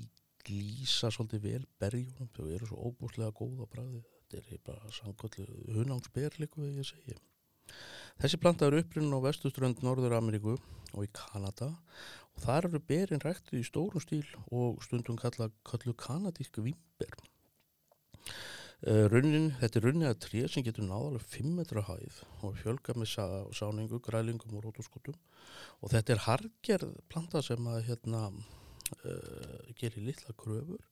lýsa 0.49 1.11
svolítið 1.13 1.47
vel 1.47 1.63
berjunum. 1.81 2.31
Þau 2.37 2.49
eru 2.49 2.69
svo 2.69 2.91
óbúslega 2.91 3.33
góð 3.37 3.65
á 3.65 3.67
bræði 3.73 4.03
þetta 4.35 4.57
er 4.57 4.65
bara 4.67 4.93
sangollu 4.93 5.47
hunángsber 5.77 6.41
líku 6.43 6.65
við 6.65 6.83
ég 6.83 6.89
segi 6.89 7.17
Þessi 8.23 8.39
planta 8.41 8.69
eru 8.69 8.81
upprinn 8.83 9.15
á 9.15 9.19
vestuströnd 9.25 9.83
Norður 9.83 10.15
Ameríku 10.19 10.55
og 10.95 11.03
í 11.03 11.11
Kanada 11.17 11.73
og 12.35 12.43
þar 12.45 12.69
eru 12.69 12.81
berin 12.89 13.23
ræktið 13.23 13.61
í 13.61 13.67
stórum 13.67 14.03
stíl 14.03 14.27
og 14.55 14.83
stundum 14.87 15.19
kalla, 15.19 15.51
kallu 15.67 15.95
kanadísk 15.99 16.61
vimber. 16.63 17.17
Uh, 18.85 19.07
runnin, 19.09 19.49
þetta 19.61 19.81
er 19.81 19.87
runni 19.87 20.07
að 20.09 20.19
tré 20.27 20.43
sem 20.51 20.65
getur 20.67 20.85
náðalega 20.85 21.25
5 21.33 21.53
metra 21.57 21.85
hæð 21.87 22.19
og 22.45 22.59
fjölga 22.61 22.97
með 22.99 23.11
sá, 23.15 23.25
sáningu, 23.57 24.01
grælingum 24.05 24.59
og 24.59 24.67
rótoskotum 24.67 25.17
og 25.81 25.95
þetta 25.95 26.15
er 26.15 26.25
hargerð 26.27 26.99
planta 27.09 27.41
sem 27.43 27.71
að 27.71 27.87
hérna 27.89 28.27
uh, 28.29 29.73
gerir 29.81 30.05
litla 30.11 30.37
kröfur. 30.37 30.83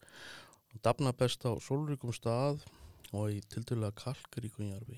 Og 0.73 0.81
dafna 0.85 1.13
best 1.13 1.45
á 1.45 1.53
solríkum 1.61 2.15
stað 2.17 2.65
og 3.13 3.35
í 3.35 3.43
tildulega 3.53 3.93
kalkaríkum 4.07 4.73
jarfi 4.73 4.97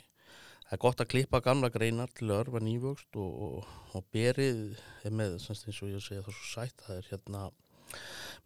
það 0.65 0.77
er 0.77 0.83
gott 0.85 1.03
að 1.03 1.11
klippa 1.13 1.41
gamla 1.45 1.71
greinar 1.73 2.13
til 2.17 2.31
að 2.31 2.41
örfa 2.45 2.63
nývöxt 2.65 3.19
og, 3.21 3.33
og, 3.47 3.73
og 3.95 4.07
berið 4.15 4.79
er 5.05 5.15
með, 5.15 5.37
eins 5.39 5.83
og 5.83 5.93
ég 5.93 6.05
segja 6.05 6.25
það 6.25 6.39
svo 6.39 6.51
sætt, 6.51 6.85
það 6.87 7.01
er 7.01 7.11
hérna 7.13 7.43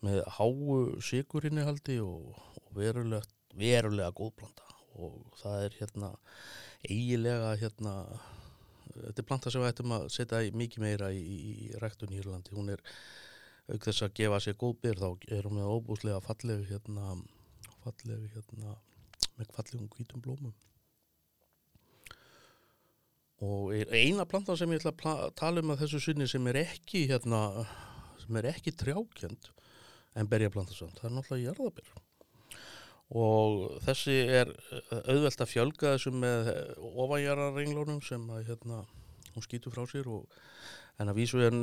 með 0.04 0.22
háu 0.36 0.78
sigurinnihaldi 1.02 2.00
og, 2.04 2.34
og 2.62 2.72
verulega, 2.76 3.22
verulega 3.58 4.10
góðblanda. 4.18 4.66
Og 4.98 5.14
það 5.38 5.64
er 5.68 5.78
hérna 5.78 6.10
eigilega 6.88 7.54
hérna 7.60 7.94
þetta 8.88 9.22
er 9.22 9.26
planta 9.28 9.52
sem 9.52 9.62
við 9.62 9.72
ættum 9.72 9.94
að 9.94 10.06
setja 10.14 10.42
mikið 10.58 10.84
meira 10.84 11.10
í, 11.14 11.22
í 11.22 11.70
ræktun 11.82 12.14
í 12.14 12.20
Írlandi. 12.20 12.54
Hún 12.58 12.72
er 12.74 12.82
auk 13.68 13.84
þess 13.84 14.06
að 14.06 14.14
gefa 14.18 14.40
sér 14.42 14.56
góð 14.58 14.78
byr 14.82 15.02
þá 15.02 15.08
er 15.36 15.46
hún 15.46 15.58
með 15.58 15.74
óbúslega 15.76 16.22
fallegu 16.24 16.64
hérna 16.70 17.12
fallegu 17.84 18.30
hérna 18.34 18.78
með 19.38 19.52
fallegum 19.54 19.90
hvítum 19.92 20.24
blómum 20.24 20.54
og 23.44 23.70
eina 23.94 24.26
planta 24.26 24.56
sem 24.58 24.72
ég 24.74 24.82
ætla 24.82 25.14
að 25.14 25.30
tala 25.38 25.62
um 25.62 25.70
að 25.74 25.84
þessu 25.84 26.02
sinni 26.02 26.26
sem 26.30 26.46
er 26.50 26.58
ekki 26.64 27.04
hérna, 27.10 27.64
sem 28.18 28.38
er 28.40 28.50
ekki 28.50 28.74
trjákjönd 28.74 29.50
en 30.18 30.30
berjaplanta 30.30 30.74
samt, 30.74 30.98
það 30.98 31.10
er 31.10 31.16
náttúrulega 31.16 31.52
jarðabér 31.52 31.92
og 33.18 33.78
þessi 33.86 34.16
er 34.40 34.50
auðvelt 35.08 35.44
að 35.44 35.52
fjölga 35.52 35.94
þessu 35.94 36.12
með 36.12 36.50
ofanjararrenglónum 37.04 38.02
sem 38.04 38.26
að 38.34 38.50
hérna, 38.50 38.82
hún 39.32 39.46
skýtu 39.46 39.72
frá 39.72 39.86
sér 39.88 40.10
og 40.12 40.26
en 40.98 41.12
að 41.12 41.20
vísu 41.20 41.40
er, 41.44 41.54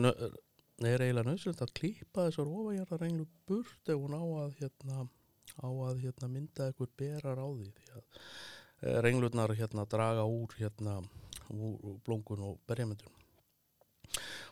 er 0.79 1.03
eiginlega 1.03 1.27
nöðsöld 1.27 1.61
að 1.61 1.75
klýpa 1.77 2.29
þessar 2.29 2.49
ofanjararrenglu 2.49 3.27
burt 3.49 3.91
ef 3.91 3.99
hún 3.99 4.15
á 4.15 4.23
að 4.45 4.57
hérna, 4.61 5.05
á 5.59 5.69
að 5.69 6.01
hérna, 6.07 6.31
mynda 6.31 6.69
eitthvað 6.71 6.95
berar 7.03 7.43
á 7.43 7.47
því 7.51 7.69
því 7.75 7.93
að 7.93 8.03
eh, 8.07 8.97
renglurnar 9.05 9.55
hérna 9.59 9.85
draga 9.91 10.25
úr 10.25 10.55
hérna 10.57 11.01
úr 11.49 11.99
blóngun 12.05 12.43
og 12.49 12.59
berjamöndun. 12.67 13.11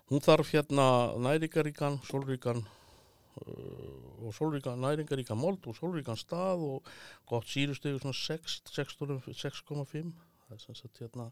Hún 0.10 0.22
þarf 0.22 0.52
hérna 0.54 0.86
næringaríkan, 1.18 2.00
sólríkan 2.10 2.60
uh, 2.64 4.26
og 4.28 4.34
sólríkan, 4.36 4.82
næringaríkan 4.82 5.40
mold 5.40 5.66
og 5.68 5.78
sólríkan 5.78 6.20
stað 6.20 6.66
og 6.68 6.94
gott 7.30 7.48
sírustegu 7.48 8.02
svona 8.02 8.18
6,5 8.18 10.14
það 10.44 10.56
er 10.56 10.62
sem 10.62 10.76
sagt 10.76 11.02
hérna 11.02 11.32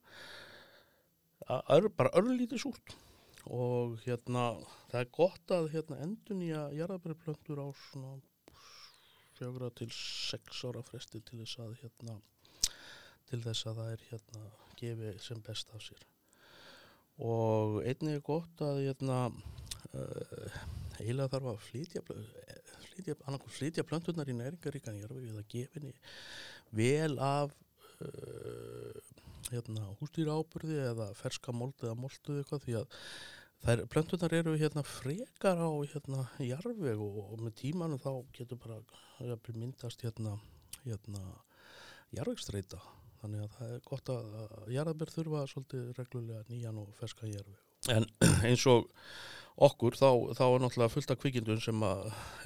ör, 1.50 1.90
bara 1.90 2.14
örlítið 2.18 2.64
súrt 2.64 2.96
og 3.50 3.98
hérna 4.06 4.52
það 4.92 5.00
er 5.02 5.14
gott 5.18 5.54
að 5.56 5.72
hérna 5.76 6.02
endun 6.06 6.44
í 6.46 6.52
að 6.56 6.76
jarðabæriplöndur 6.80 7.64
á 7.66 7.68
svona 7.88 8.18
fjögra 9.38 9.72
til 9.74 9.90
sex 9.96 10.64
ára 10.68 10.84
fresti 10.86 11.22
til 11.26 11.42
þess 11.42 11.62
að 11.64 11.78
hérna 11.82 12.20
til 13.32 13.42
þess 13.46 13.70
að 13.72 13.82
það 13.82 13.96
er 13.96 14.06
hérna 14.12 14.46
gefi 14.82 15.16
sem 15.24 15.42
best 15.46 15.74
af 15.76 15.84
sér. 15.86 16.06
Og 17.22 17.82
einnig 17.86 18.18
er 18.18 18.24
gott 18.26 18.64
að 18.66 18.84
hérna, 18.86 19.18
uh, 19.94 20.62
heila 21.00 21.30
þarf 21.32 21.52
að 21.54 21.66
flytja 21.68 22.06
flytja, 22.92 23.16
flytja 23.58 23.86
plöntunar 23.88 24.30
í 24.30 24.38
næringaríkan 24.38 25.00
er 25.02 25.14
að 25.14 25.44
gefinni 25.52 25.94
vel 26.76 27.18
af 27.24 27.54
uh, 28.02 28.98
hérna, 29.52 29.92
hústýra 30.00 30.38
ábyrði 30.40 30.80
eða 30.92 31.12
ferska 31.20 31.54
mold 31.56 31.78
eða 31.84 31.98
molduð 32.00 32.42
eitthvað 32.42 32.66
því 32.66 32.78
að 32.82 32.98
þær 33.62 33.84
plöntunar 33.94 34.36
eru 34.40 34.56
hérna 34.58 34.84
frekar 34.88 35.62
á 35.62 35.70
hérna 35.94 36.26
jarfveg 36.42 37.02
og, 37.02 37.22
og 37.28 37.46
með 37.46 37.58
tímanum 37.62 38.02
þá 38.02 38.12
getur 38.38 38.62
bara 38.64 38.82
myndast 39.54 40.02
hérna 40.06 40.38
hérna 40.86 41.22
jarfvegstreita 42.16 42.82
þannig 43.22 43.44
að 43.46 43.54
það 43.58 43.76
er 43.76 43.84
gott 43.88 44.14
að 44.14 44.72
jarðabér 44.76 45.14
þurfa 45.16 45.44
svolítið 45.52 45.92
reglulega 46.00 46.42
nýjan 46.50 46.82
og 46.82 46.96
ferska 46.98 47.30
jarðveg. 47.30 47.62
En 47.94 48.08
eins 48.48 48.66
og 48.70 48.90
okkur 49.62 49.98
þá, 50.00 50.10
þá 50.38 50.46
er 50.48 50.64
náttúrulega 50.64 50.94
fullt 50.96 51.14
af 51.14 51.22
kvikindun 51.22 51.62
sem 51.62 51.86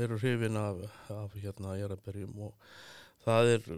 eru 0.04 0.20
hrifin 0.20 0.60
af, 0.60 0.84
af 1.14 1.36
hérna 1.40 1.78
jarðabérjum 1.80 2.36
og 2.48 2.58
það 3.26 3.52
er 3.54 3.70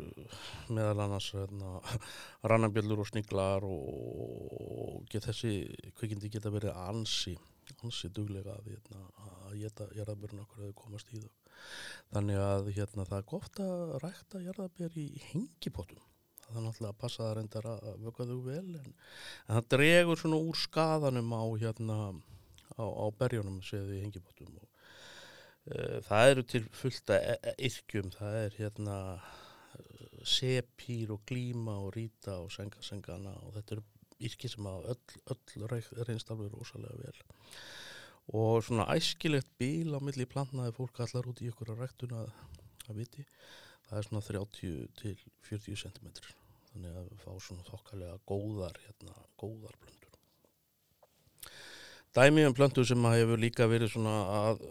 meðal 0.74 1.04
annars 1.06 1.30
hérna, 1.36 1.76
rannabjöldur 2.52 3.04
og 3.04 3.12
sniglar 3.12 3.68
og 3.68 5.06
get, 5.12 5.28
þessi 5.28 5.54
kvikindi 6.00 6.34
geta 6.34 6.54
verið 6.54 6.76
ansi 6.88 7.38
ansi 7.84 8.08
duglega 8.16 8.54
að, 8.56 8.70
hérna, 8.72 9.02
að 9.28 9.58
geta 9.60 9.90
jarðabérjum 9.96 10.44
okkur 10.46 10.70
að 10.70 10.76
komast 10.80 11.10
í 11.12 11.20
þau. 11.20 11.34
Þannig 12.14 12.40
að 12.40 12.70
hérna, 12.78 13.06
það 13.10 13.18
er 13.18 13.26
gott 13.34 13.60
að 13.66 13.98
rækta 14.06 14.44
jarðabér 14.46 15.02
í 15.02 15.08
hengipottum 15.32 16.06
það 16.48 16.60
er 16.60 16.66
náttúrulega 16.68 16.94
að 16.94 17.02
passa 17.04 17.24
það 17.24 17.36
reyndar 17.38 17.70
að 17.74 17.90
vöka 18.06 18.28
þau 18.30 18.40
vel 18.46 18.70
en, 18.80 18.94
en 18.94 19.58
það 19.58 19.70
dregur 19.76 20.22
svona 20.22 20.42
úr 20.50 20.60
skadanum 20.62 21.36
á 21.36 21.44
hérna 21.64 21.98
á, 22.78 22.86
á 22.86 23.06
berjónum 23.20 23.60
séðu 23.66 23.98
í 23.98 24.04
hengibótum 24.06 24.56
og 24.62 24.70
e, 25.66 26.00
það 26.08 26.32
eru 26.32 26.46
til 26.54 26.64
fullta 26.82 27.20
e, 27.20 27.36
e, 27.42 27.56
yrkjum, 27.70 28.14
það 28.16 28.40
er 28.46 28.58
hérna 28.62 28.98
sepýr 30.28 31.14
og 31.16 31.22
glíma 31.30 31.78
og 31.84 31.94
rýta 31.96 32.40
og 32.42 32.52
senga-sengana 32.54 33.34
og 33.46 33.54
þetta 33.58 33.78
eru 33.78 33.86
yrki 34.28 34.50
sem 34.50 34.68
að 34.68 34.90
öll, 34.94 35.20
öll 35.34 35.68
reynst 36.08 36.32
alveg 36.34 36.54
rosalega 36.54 36.98
vel. 37.04 37.20
Og 38.38 38.64
svona 38.66 38.88
æskilegt 38.96 39.54
bíl 39.62 39.94
á 39.94 40.00
milli 40.04 40.26
plannaði 40.28 40.74
fólk 40.76 41.00
allar 41.06 41.30
út 41.30 41.42
í 41.44 41.52
ykkur 41.52 41.76
að 41.76 41.84
ræktuna 41.86 42.26
að, 42.26 42.34
að 42.90 43.02
viti 43.04 43.28
það 43.88 44.00
er 44.00 44.10
svona 44.10 44.26
30 44.28 44.90
til 45.02 45.16
40 45.50 45.82
cm 45.84 46.12
þannig 46.72 47.00
að 47.00 47.08
við 47.12 47.24
fá 47.24 47.32
svona 47.48 47.68
þokkalega 47.70 48.20
góðar 48.30 48.82
hérna, 48.86 49.16
góðar 49.40 49.80
blöndur 49.82 49.98
Dæmi 52.18 52.48
um 52.48 52.54
plöntu 52.58 52.82
sem 52.88 53.04
hefur 53.06 53.38
líka 53.38 53.68
verið 53.70 53.92
svona 53.94 54.14
að, 54.34 54.62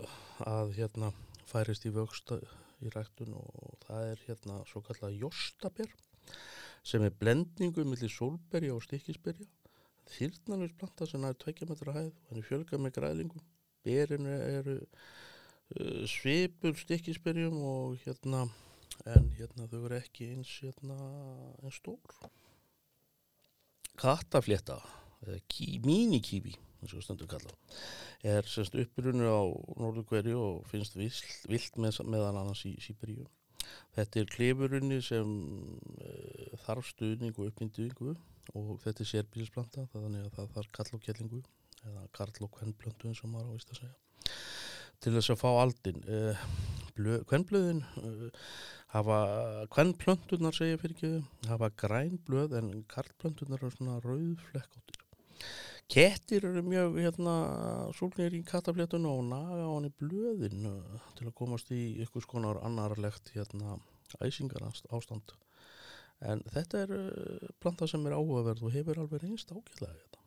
að 0.42 0.72
hérna 0.80 1.12
færist 1.46 1.84
í 1.86 1.92
vöxta 1.94 2.40
í 2.82 2.90
ræktun 2.90 3.36
og 3.38 3.76
það 3.86 4.08
er 4.10 4.24
hérna 4.26 4.56
svo 4.66 4.82
kallað 4.84 5.20
jóstaber 5.20 5.92
sem 6.86 7.04
er 7.06 7.14
blendingu 7.14 7.84
millir 7.86 8.10
sólberja 8.10 8.74
og 8.74 8.82
stikkisberja. 8.82 9.46
Þýrnanus 10.10 10.74
planta 10.78 11.06
sem 11.06 11.24
er 11.26 11.38
tveikja 11.38 11.66
metra 11.70 11.94
hæð 11.96 12.10
og 12.10 12.28
hann 12.30 12.42
er 12.42 12.46
fjölgað 12.46 12.82
með 12.82 12.94
græðlingum. 12.98 13.46
Berinu 13.86 14.34
eru 14.34 14.76
uh, 14.82 16.02
svipur 16.10 16.76
stikkisberjum 16.78 17.56
og 17.62 17.96
hérna 18.04 18.44
en 19.12 19.30
hérna 19.36 19.68
þau 19.70 19.82
eru 19.84 19.98
ekki 20.00 20.30
eins 20.34 20.52
hérna 20.64 20.96
eins 21.62 21.80
stór. 21.80 22.16
Kattaflétta 23.96 24.80
kalla 27.30 27.52
er 28.26 28.46
semst 28.50 28.76
uppbrunur 28.78 29.32
á 29.32 29.42
norðu 29.80 30.04
hverju 30.10 30.36
og 30.42 30.68
finnst 30.70 30.96
vilt, 30.98 31.46
vilt 31.48 31.78
með, 31.80 32.02
meðan 32.04 32.40
annars 32.42 32.64
í 32.68 32.76
Sýberíu 32.82 33.26
þetta 33.96 34.20
er 34.20 34.32
klefurunni 34.32 35.00
sem 35.04 35.32
uh, 35.96 36.56
þarf 36.66 36.90
stuðning 36.92 37.36
og 37.36 37.50
uppmynduðingu 37.50 38.16
og 38.54 38.74
þetta 38.84 39.02
er 39.02 39.10
sérbílisplanta 39.12 39.86
þannig 39.94 40.26
að 40.26 40.34
það 40.36 40.52
þarf 40.58 40.74
kall 40.78 40.92
og 40.98 41.06
kjellingu 41.06 41.42
eða 41.86 42.06
karl 42.18 42.46
og 42.46 42.52
kvennplöntu 42.58 43.10
eins 43.10 43.22
og 43.24 43.32
maður 43.32 43.54
ávist 43.54 43.72
að 43.74 43.82
segja 43.82 43.94
til 45.04 45.14
þess 45.16 45.34
að 45.34 45.42
fá 45.42 45.48
aldin 45.62 46.02
uh, 46.08 46.46
kvennblöðin 47.28 47.82
uh, 48.02 48.28
hafa 48.94 49.18
kvennplöntunar 49.74 50.56
segja 50.56 50.80
fyrir 50.80 50.96
ekki 50.96 51.50
hafa 51.50 51.72
grænblöð 51.82 52.56
en 52.60 52.70
karlplöntunar 52.92 53.66
er 53.66 53.74
svona 53.74 53.98
rauðflekkáttir 54.04 55.02
Kettir 55.86 56.42
eru 56.48 56.64
mjög 56.66 56.96
hérna 56.98 57.32
súlnir 57.94 58.34
í 58.34 58.40
kataflétun 58.46 59.04
og 59.06 59.20
naga 59.28 59.62
á 59.62 59.70
hann 59.70 59.86
í 59.86 59.92
blöðin 60.00 60.64
til 61.14 61.28
að 61.28 61.36
komast 61.38 61.70
í 61.70 61.82
ykkur 62.02 62.24
skonar 62.24 62.58
annarlegt 62.66 63.30
hérna 63.36 63.76
æsingar 64.18 64.66
ástand. 64.66 65.36
En 66.26 66.42
þetta 66.50 66.82
er 66.82 66.94
uh, 66.96 67.48
planta 67.62 67.86
sem 67.86 68.02
er 68.08 68.16
áhugaverð 68.16 68.66
og 68.66 68.74
hefur 68.74 68.98
alveg 69.02 69.22
reynst 69.22 69.52
ákveðlega 69.52 69.94
hérna. 69.94 70.22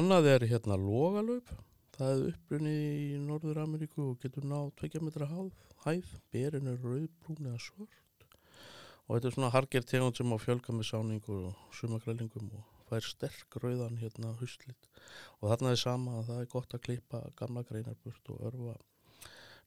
Annað 0.00 0.30
er 0.32 0.46
hérna 0.54 0.78
logalaup. 0.80 1.50
Það 1.94 2.12
er 2.12 2.28
uppbrunni 2.32 2.74
í 2.74 3.18
Norður 3.22 3.62
Ameríku 3.62 4.10
og 4.10 4.20
getur 4.22 4.46
náð 4.50 4.72
2 4.82 5.02
metra 5.06 5.30
hæð. 5.30 6.14
Berin 6.34 6.70
er 6.72 6.80
rauðbrún 6.82 7.50
eða 7.50 7.60
svört. 7.62 8.28
Og 9.04 9.16
þetta 9.16 9.28
er 9.28 9.36
svona 9.36 9.52
harger 9.54 9.84
tegund 9.86 10.16
sem 10.16 10.32
á 10.32 10.38
fjölga 10.40 10.74
með 10.74 10.88
sáningu 10.90 11.40
og 11.50 11.76
sumagrælingum 11.76 12.48
og 12.56 12.74
fær 12.88 13.06
sterk 13.06 13.56
rauðan 13.62 13.98
hérna 14.00 14.32
huslit 14.40 14.88
og 15.40 15.48
þarna 15.50 15.72
er 15.74 15.80
sama 15.80 16.18
að 16.18 16.28
það 16.30 16.42
er 16.42 16.50
gott 16.52 16.76
að 16.76 16.84
klippa 16.86 17.20
gamla 17.38 17.64
greinarburt 17.68 18.30
og 18.34 18.42
örfa 18.50 18.74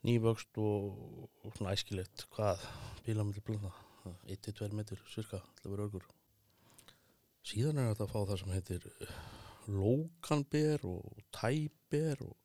nývöxt 0.08 0.60
og, 0.62 1.02
og 1.44 1.58
svona 1.58 1.74
æskilegt 1.74 2.28
hvað 2.36 2.64
bílamöldi 3.08 3.44
blanda 3.48 3.74
1-2 4.32 4.70
metur 4.78 5.02
cirka 5.12 5.42
að 5.64 5.74
vera 5.74 5.88
örgur 5.88 6.06
síðan 7.48 7.82
er 7.82 7.92
þetta 7.92 8.08
að 8.08 8.14
fá 8.14 8.20
það 8.22 8.42
sem 8.44 8.56
heitir 8.56 8.88
lókanber 9.68 10.84
og 10.88 11.24
tæber 11.36 12.24
og 12.26 12.36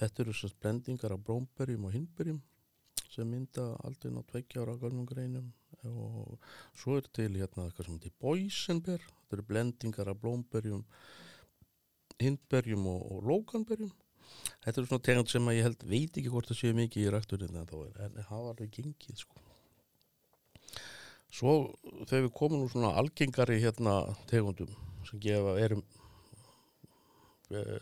þetta 0.00 0.24
eru 0.24 0.34
semst 0.36 0.58
blendingar 0.60 1.14
af 1.14 1.24
brómberjum 1.26 1.88
og 1.88 1.96
hinberjum 1.96 2.40
sem 3.12 3.28
mynda 3.28 3.64
aldrei 3.84 4.12
ná 4.12 4.22
tveggjára 4.24 4.78
gölmum 4.80 5.06
greinum 5.08 5.50
og 5.84 6.38
svo 6.78 6.96
er 7.00 7.08
til 7.12 7.34
hérna 7.36 7.66
eitthvað 7.66 7.88
sem 7.88 7.98
heitir 7.98 8.14
boysenber. 8.22 9.02
Þetta 9.02 9.36
eru 9.36 9.48
blendingar 9.48 10.08
af 10.12 10.20
blómberjum 10.22 10.84
hindberjum 12.22 12.86
og, 12.86 13.00
og 13.12 13.28
lókanberjum 13.28 13.92
þetta 14.62 14.76
eru 14.78 14.88
svona 14.88 15.06
tegund 15.08 15.32
sem 15.32 15.48
að 15.48 15.58
ég 15.58 15.66
held 15.66 15.86
veit 15.90 16.18
ekki 16.18 16.32
hvort 16.32 16.50
það 16.50 16.60
séu 16.60 16.76
mikið 16.78 17.06
í 17.06 17.12
rætturinn 17.12 17.58
en 17.58 17.68
það 17.68 17.82
var 18.30 18.52
alveg 18.52 18.70
gengið 18.76 19.24
sko. 19.24 19.42
Svo 21.32 21.52
þegar 22.08 22.26
við 22.26 22.32
komum 22.36 22.62
nú 22.62 22.70
svona 22.70 22.92
algengari 23.00 23.58
hérna 23.62 23.96
tegundum 24.30 24.72
sem 25.08 25.20
gefa 25.22 25.56
erum 25.60 25.82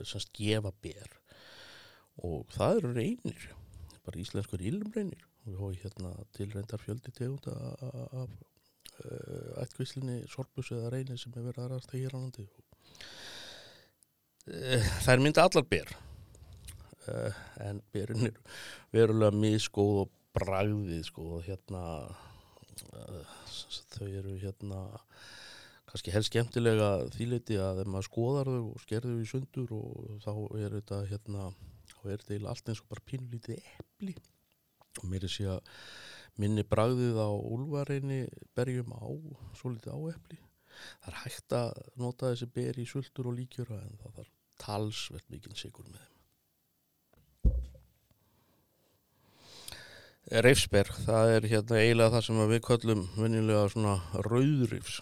sem 0.09 0.29
gefa 0.37 0.73
ber. 0.83 1.17
Og 2.27 2.47
það 2.55 2.81
eru 2.81 2.93
reynir 2.97 3.49
bara 4.05 4.21
íslenskur 4.21 4.63
ilmreynir. 4.65 5.25
Og 5.45 5.53
við 5.53 5.61
hói 5.63 5.81
hérna 5.83 6.13
tilreyndar 6.37 6.83
fjöldi 6.83 7.13
tegund 7.17 7.47
af 7.51 8.29
uh, 8.29 9.63
ættkvíslinni 9.63 10.21
sorpus 10.29 10.73
eða 10.77 10.93
reynir 10.95 11.21
sem 11.21 11.35
er 11.37 11.47
verið 11.49 11.65
aðrast 11.65 11.95
hér 11.97 12.17
á 12.17 12.19
landi. 12.19 12.47
Uh, 14.51 14.89
það 15.05 15.13
er 15.15 15.25
myndið 15.27 15.45
allar 15.47 15.69
ber. 15.75 15.99
En 17.65 17.81
berin 17.91 18.29
er 18.29 18.37
verulega 18.95 19.35
miskóð 19.35 20.03
og 20.05 20.11
bragðið 20.37 21.07
sko 21.09 21.25
og 21.39 21.47
hérna 21.47 21.81
þau 23.91 24.07
eru 24.07 24.37
hérna 24.41 24.83
kannski 25.91 26.15
helst 26.15 26.31
skemmtilega 26.31 26.91
þýleiti 27.17 27.59
að 27.59 27.81
þegar 27.81 27.93
maður 27.95 28.09
skoðar 28.09 28.53
þau 28.53 28.67
og 28.71 28.85
skerður 28.85 29.17
þau 29.17 29.25
í 29.25 29.31
sundur 29.31 29.73
og 29.77 30.13
þá 30.25 30.33
er 30.61 30.77
þetta 30.79 31.01
hérna 31.11 31.49
þá 31.91 31.99
er 32.05 32.13
þetta 32.23 32.35
eiginlega 32.35 32.53
allt 32.55 32.71
eins 32.71 32.85
og 32.85 32.93
bara 32.93 33.09
pínulítið 33.11 33.73
epli. 33.79 34.15
Og 35.01 35.09
mér 35.11 35.27
er 35.27 35.41
að 35.57 35.75
minni 36.41 36.63
bragðið 36.67 37.19
á 37.21 37.31
úlvareinni 37.31 38.23
berjum 38.57 38.95
á 38.95 39.07
svo 39.59 39.75
litið 39.75 39.99
áepli 39.99 40.41
það 41.01 41.11
er 41.11 41.19
hægt 41.25 41.57
að 41.57 41.83
nota 42.01 42.31
þessi 42.33 42.49
beri 42.55 42.85
í 42.85 42.89
sultur 42.89 43.31
og 43.31 43.37
líkjöra 43.39 43.81
en 43.83 44.01
það 44.01 44.17
þarf 44.21 44.33
talsvert 44.61 45.29
mikinn 45.33 45.59
sigur 45.59 45.89
með 45.89 46.01
þeim. 46.01 46.17
Reifsberg, 50.45 50.99
það 51.07 51.33
er 51.35 51.47
hérna 51.51 51.79
eiginlega 51.81 52.15
það 52.15 52.27
sem 52.27 52.43
við 52.53 52.61
köllum 52.69 53.07
venilega 53.17 53.71
svona 53.73 53.95
rauðrifs 54.29 55.01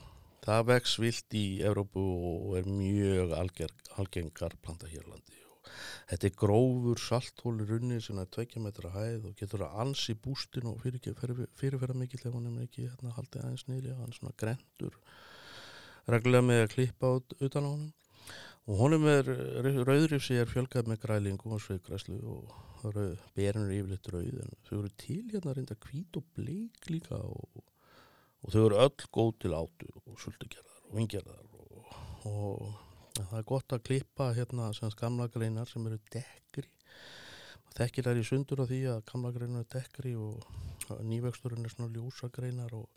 það 0.48 0.68
vex 0.72 0.96
vilt 1.02 1.36
í 1.36 1.46
Evrópu 1.68 2.04
og 2.32 2.56
er 2.60 2.70
mjög 2.72 3.34
algengar 3.36 4.56
planta 4.64 4.88
hér 4.88 5.04
landi. 5.04 5.36
Þetta 6.08 6.28
er 6.28 6.36
grófur 6.40 7.00
salthóli 7.02 7.66
runni 7.68 7.98
sem 8.00 8.18
er 8.20 8.28
tveikja 8.32 8.62
metra 8.64 8.92
hæð 8.94 9.28
og 9.28 9.34
getur 9.36 9.66
að 9.66 9.80
ansi 9.84 10.14
bústin 10.16 10.70
og 10.70 10.80
fyrirferða 10.80 11.48
fyrir 11.60 11.96
mikið 12.00 12.22
þegar 12.22 12.38
hún 12.38 12.48
er 12.54 12.64
ekki 12.64 12.86
hérna, 12.86 13.12
haldið 13.18 13.44
aðeins 13.44 13.66
nýli 13.68 13.92
hann 13.92 14.08
er 14.08 14.16
svona 14.16 14.38
grendur 14.40 14.96
reglulega 16.08 16.46
með 16.48 16.62
að 16.62 16.72
klippa 16.72 17.12
út 17.18 17.36
utan 17.44 17.68
á 17.68 17.70
hann 17.74 17.86
og 18.68 18.80
honum 18.82 19.06
er 19.08 19.28
rauðrifsi 19.84 20.38
er 20.40 20.48
fjölgað 20.48 20.88
með 20.88 21.02
grælingu 21.04 21.52
og 21.52 21.62
sveigræslu 21.64 22.18
og 22.32 22.96
berinn 23.36 23.68
er 23.68 23.76
yfirleitt 23.78 24.10
rauð 24.12 24.42
en 24.44 24.56
þau 24.68 24.78
eru 24.80 24.92
til 25.04 25.24
hérna 25.32 25.56
reynda 25.56 25.76
hvít 25.84 26.20
og 26.20 26.26
bleik 26.36 26.88
líka 26.88 27.20
og, 27.20 27.60
og 28.42 28.52
þau 28.54 28.60
eru 28.64 28.82
öll 28.84 29.08
góð 29.14 29.32
til 29.44 29.54
átu 29.56 29.88
og 30.04 30.20
sultugerðar 30.22 30.84
og 30.88 30.98
vingerðar 30.98 31.42
og, 31.58 31.94
og 32.30 33.18
það 33.18 33.38
er 33.40 33.48
gott 33.50 33.74
að 33.74 33.84
klippa 33.88 34.30
hérna 34.36 34.70
gamla 35.00 35.28
greinar 35.32 35.68
sem 35.70 35.86
eru 35.90 35.98
dekkri. 36.12 36.68
Þekkir 37.78 38.08
þær 38.08 38.20
í 38.20 38.26
sundur 38.26 38.62
á 38.62 38.70
því 38.70 38.80
að 38.92 39.04
gamla 39.10 39.32
greinar 39.34 39.64
eru 39.64 39.72
dekkri 39.74 40.14
og 40.18 41.02
nývegsturinn 41.04 41.66
er 41.66 41.74
svona 41.74 41.92
ljósa 41.94 42.30
greinar 42.32 42.74
og 42.78 42.88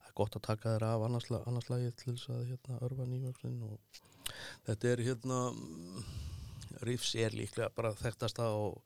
það 0.00 0.10
er 0.10 0.16
gott 0.22 0.38
að 0.38 0.46
taka 0.48 0.74
þær 0.74 0.88
af 0.90 1.06
annarslægið 1.08 1.96
til 2.00 2.14
þess 2.14 2.32
að 2.34 2.46
hérna 2.50 2.80
örfa 2.88 3.08
nývegsturinn 3.10 3.66
og 3.68 4.00
þetta 4.66 4.92
er 4.92 5.04
hérna 5.06 5.40
Rífs 6.84 7.14
er 7.16 7.32
líklega 7.32 7.70
bara 7.72 7.94
þekktasta 7.96 8.50
og, 8.52 8.82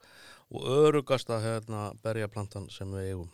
og 0.54 0.66
örugasta 0.70 1.40
hérna 1.42 1.90
berjaplantan 2.04 2.68
sem 2.70 2.90
við 2.94 3.08
eigum 3.08 3.30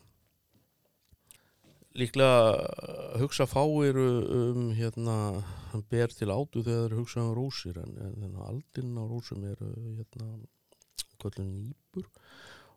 líklega 1.96 3.18
hugsa 3.20 3.46
fáir 3.48 3.96
um 3.96 4.72
hérna 4.76 5.42
ber 5.90 6.12
til 6.12 6.32
átu 6.32 6.62
þegar 6.64 6.90
þeir 6.90 6.98
hugsa 7.00 7.22
um 7.22 7.32
rósir 7.36 7.78
en, 7.80 7.96
en 8.24 8.36
aldinn 8.48 8.96
á 9.00 9.04
rósum 9.04 9.44
eru 9.44 9.70
hérna 9.98 10.28
kvöldun 11.20 11.50
nýpur. 11.52 12.06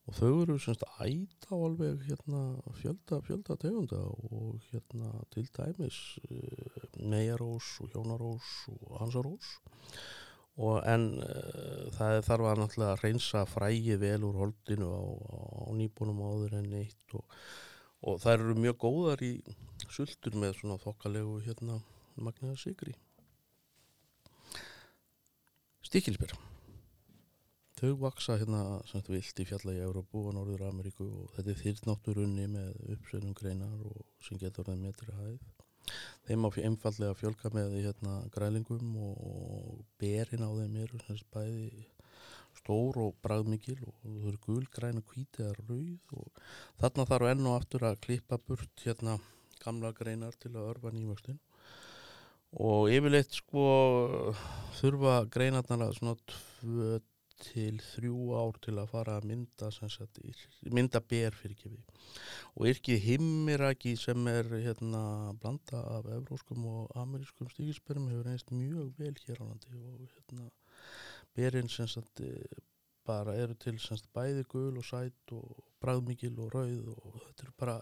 Og 0.10 0.16
þau 0.18 0.32
eru 0.42 0.56
semst 0.58 0.86
æta 1.04 1.54
á 1.54 1.58
alveg 1.58 2.02
hérna 2.08 2.42
fjölda, 2.80 3.20
fjölda 3.28 3.58
tegunda 3.62 4.00
og 4.10 4.58
hérna 4.72 5.12
til 5.36 5.46
dæmis 5.54 6.00
uh, 6.26 6.88
mejarós 6.98 7.76
og 7.84 7.94
hjónarós 7.94 8.50
og 8.74 8.96
hansarós. 9.04 9.52
Og 10.60 10.82
en 10.90 11.12
uh, 11.22 11.86
það 11.94 12.24
þarf 12.26 12.50
að 12.50 12.62
náttúrulega 12.64 13.00
reynsa 13.04 13.46
frægi 13.46 14.00
vel 14.02 14.26
úr 14.32 14.42
holdinu 14.42 14.90
á, 14.90 15.04
á 15.62 15.70
nýbúnum 15.78 16.26
áður 16.26 16.58
en 16.64 16.74
eitt 16.82 17.20
og 17.20 17.28
og 18.02 18.22
þær 18.24 18.38
eru 18.46 18.56
mjög 18.60 18.78
góðar 18.86 19.24
í 19.26 19.34
sultur 19.90 20.38
með 20.40 20.60
svona 20.60 20.80
þokkalegu 20.84 21.40
hérna 21.48 21.82
magniða 22.20 22.56
sigri 22.60 22.96
Stíkilsbyr 25.90 26.36
þau 27.80 27.96
vaksa 28.02 28.36
hérna 28.40 28.62
sem 28.90 29.00
þetta 29.00 29.14
vilt 29.14 29.40
í 29.40 29.46
fjalla 29.48 29.76
í 29.76 29.84
Európu 29.84 30.26
og 30.28 30.36
Norður 30.36 30.66
Ameríku 30.68 31.06
og 31.08 31.32
þetta 31.36 31.54
er 31.54 31.62
þýrnátturunni 31.62 32.48
með 32.52 32.74
uppsveilum 32.96 33.36
greinar 33.38 33.86
og 33.88 34.02
sem 34.26 34.40
getur 34.42 34.68
það 34.68 34.82
metri 34.84 35.16
hæð. 35.16 35.38
Þeim 36.28 36.46
á 36.46 36.50
einfallega 36.70 37.18
fjölka 37.18 37.52
með 37.56 37.78
hérna 37.80 38.18
grælingum 38.36 38.92
og, 39.00 39.80
berin 40.02 40.44
á 40.44 40.52
þeim 40.60 40.76
eru 40.84 41.00
semst 41.06 41.30
bæði 41.34 41.88
stór 42.58 42.98
og 43.04 43.18
bragðmikil 43.24 43.78
og 43.86 43.94
þau 44.02 44.16
eru 44.32 44.40
gul, 44.46 44.66
græn 44.74 45.02
og 45.02 45.14
hvít 45.14 45.42
eða 45.42 45.54
rauð 45.60 46.16
og 46.22 46.42
þarna 46.82 47.06
þarf 47.12 47.32
enn 47.34 47.46
og 47.50 47.60
aftur 47.60 47.86
að 47.90 48.02
klippa 48.08 48.40
burt 48.48 48.86
hérna 48.86 49.20
gamla 49.64 49.94
greinar 49.96 50.36
til 50.40 50.56
að 50.56 50.72
örfa 50.74 50.94
nývöxtin 50.96 51.40
og 52.66 52.90
yfirleitt 52.90 53.36
sko 53.38 53.64
þurfa 54.80 55.22
greinarnar 55.34 55.94
svona 55.98 56.18
tvö 56.32 57.00
til 57.40 57.78
þrjú 57.80 58.34
ár 58.36 58.58
til 58.64 58.76
að 58.82 58.90
fara 58.92 59.16
að 59.20 59.30
mynda 59.32 59.70
sagt, 59.72 60.20
mynda 60.76 61.00
ber 61.00 61.36
fyrir 61.40 61.56
kifi 61.60 61.80
og 62.56 62.68
yrkið 62.72 63.06
himmiraki 63.06 63.94
sem 64.00 64.28
er 64.32 64.50
hérna 64.66 65.04
blanda 65.40 65.84
af 65.96 66.10
evróskum 66.18 66.66
og 66.68 66.98
amerískum 67.00 67.52
stíkisperum 67.54 68.10
hefur 68.12 68.32
einst 68.34 68.52
mjög 68.52 68.92
vel 69.00 69.16
hér 69.24 69.40
á 69.40 69.46
landi 69.46 69.72
og 69.78 70.04
hérna 70.18 70.50
berinn 71.40 71.72
sem 71.72 71.88
sagt 71.88 72.24
bara 73.08 73.36
eru 73.42 73.56
til 73.56 73.80
sem 73.80 73.98
sagt 73.98 74.12
bæði 74.16 74.46
gul 74.52 74.78
og 74.78 74.86
sæt 74.86 75.34
og 75.36 75.64
bræðmikil 75.82 76.36
og 76.44 76.54
rauð 76.56 76.92
og 76.94 77.22
þetta 77.26 77.48
er 77.48 77.56
bara 77.64 77.78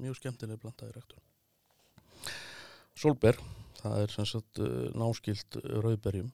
mjög 0.00 0.20
skemmtileg 0.20 0.60
blanda 0.60 0.88
í 0.90 0.94
rektur 0.96 1.24
Solber 3.00 3.38
það 3.80 4.04
er 4.04 4.14
sem 4.14 4.28
sagt 4.28 4.60
náskilt 4.98 5.58
rauðberjum 5.64 6.30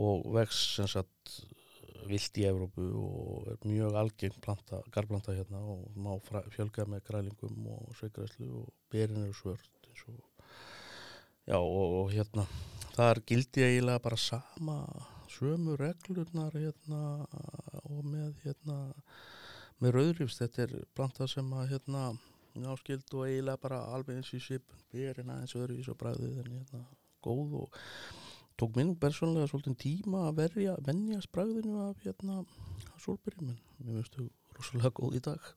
og 0.00 0.26
vex 0.34 0.60
sem 0.76 0.88
sagt 0.90 1.34
vilt 2.08 2.38
í 2.40 2.44
Evrópu 2.48 2.84
og 3.00 3.48
er 3.48 3.62
mjög 3.64 3.96
algeng 3.96 4.36
planta, 4.44 4.80
garblanta 4.92 5.34
hérna 5.36 5.60
og 5.62 5.96
má 5.96 6.12
fjölga 6.52 6.84
með 6.88 7.06
grælingum 7.08 7.68
og 7.72 7.94
sveikræslu 7.98 8.50
og 8.60 8.70
berin 8.92 9.22
eru 9.24 9.36
svört 9.36 9.88
og, 10.08 10.20
já 11.48 11.56
og, 11.56 11.98
og 12.02 12.12
hérna 12.12 12.46
það 12.94 13.10
er 13.10 13.22
gildi 13.30 13.66
eiginlega 13.68 14.04
bara 14.04 14.20
sama 14.20 14.78
sömu 15.34 15.76
reglurnar 15.80 16.54
hérna 16.54 17.02
og 17.84 18.04
með 18.06 18.36
hérna 18.44 18.78
með 19.82 19.96
rauðrifst, 19.98 20.40
þetta 20.40 20.62
er 20.64 20.74
planta 20.94 21.26
sem 21.30 21.48
að 21.56 21.72
hérna 21.74 22.04
náskild 22.54 23.10
og 23.16 23.26
eiginlega 23.26 23.62
bara 23.62 23.80
alveg 23.94 24.20
eins 24.20 24.30
í 24.36 24.40
sipun, 24.42 24.84
berin 24.94 25.32
aðeins 25.34 25.56
öðru 25.58 25.78
í 25.80 25.86
svo 25.86 25.96
bræðið 25.98 26.38
en 26.44 26.52
hérna 26.54 26.84
góð 27.24 27.56
og 27.64 27.80
tók 28.60 28.76
minn 28.78 28.94
persónulega 29.00 29.50
svolítið 29.50 29.76
tíma 29.82 30.28
að 30.28 30.38
verja 30.44 30.76
vennja 30.86 31.20
spræðinu 31.24 31.82
af 31.88 32.06
hérna 32.06 32.44
solbyrjum 33.02 33.50
en 33.50 33.60
mér 33.80 33.98
finnst 33.98 34.18
þau 34.18 34.28
rosalega 34.54 34.94
góð 35.00 35.18
í 35.18 35.22
dag. 35.26 35.52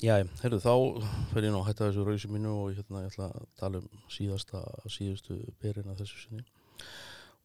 Já, 0.00 0.14
herru 0.40 0.60
þá 0.60 0.74
fer 1.32 1.44
ég 1.44 1.52
ná 1.52 1.58
að 1.60 1.66
hætta 1.68 1.88
þessu 1.88 2.04
rauðsi 2.08 2.28
mínu 2.32 2.52
og 2.56 2.76
hérna 2.76 3.02
ég 3.04 3.10
ætla 3.12 3.30
að 3.36 3.48
tala 3.60 3.80
um 3.80 4.04
síðasta 4.12 4.62
síðustu 4.88 5.40
berina 5.60 5.96
þessu 5.96 6.22
sinni 6.22 6.44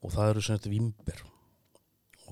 og 0.06 0.14
það 0.14 0.32
eru 0.32 0.46
þetta 0.46 0.72
vimber 0.72 1.22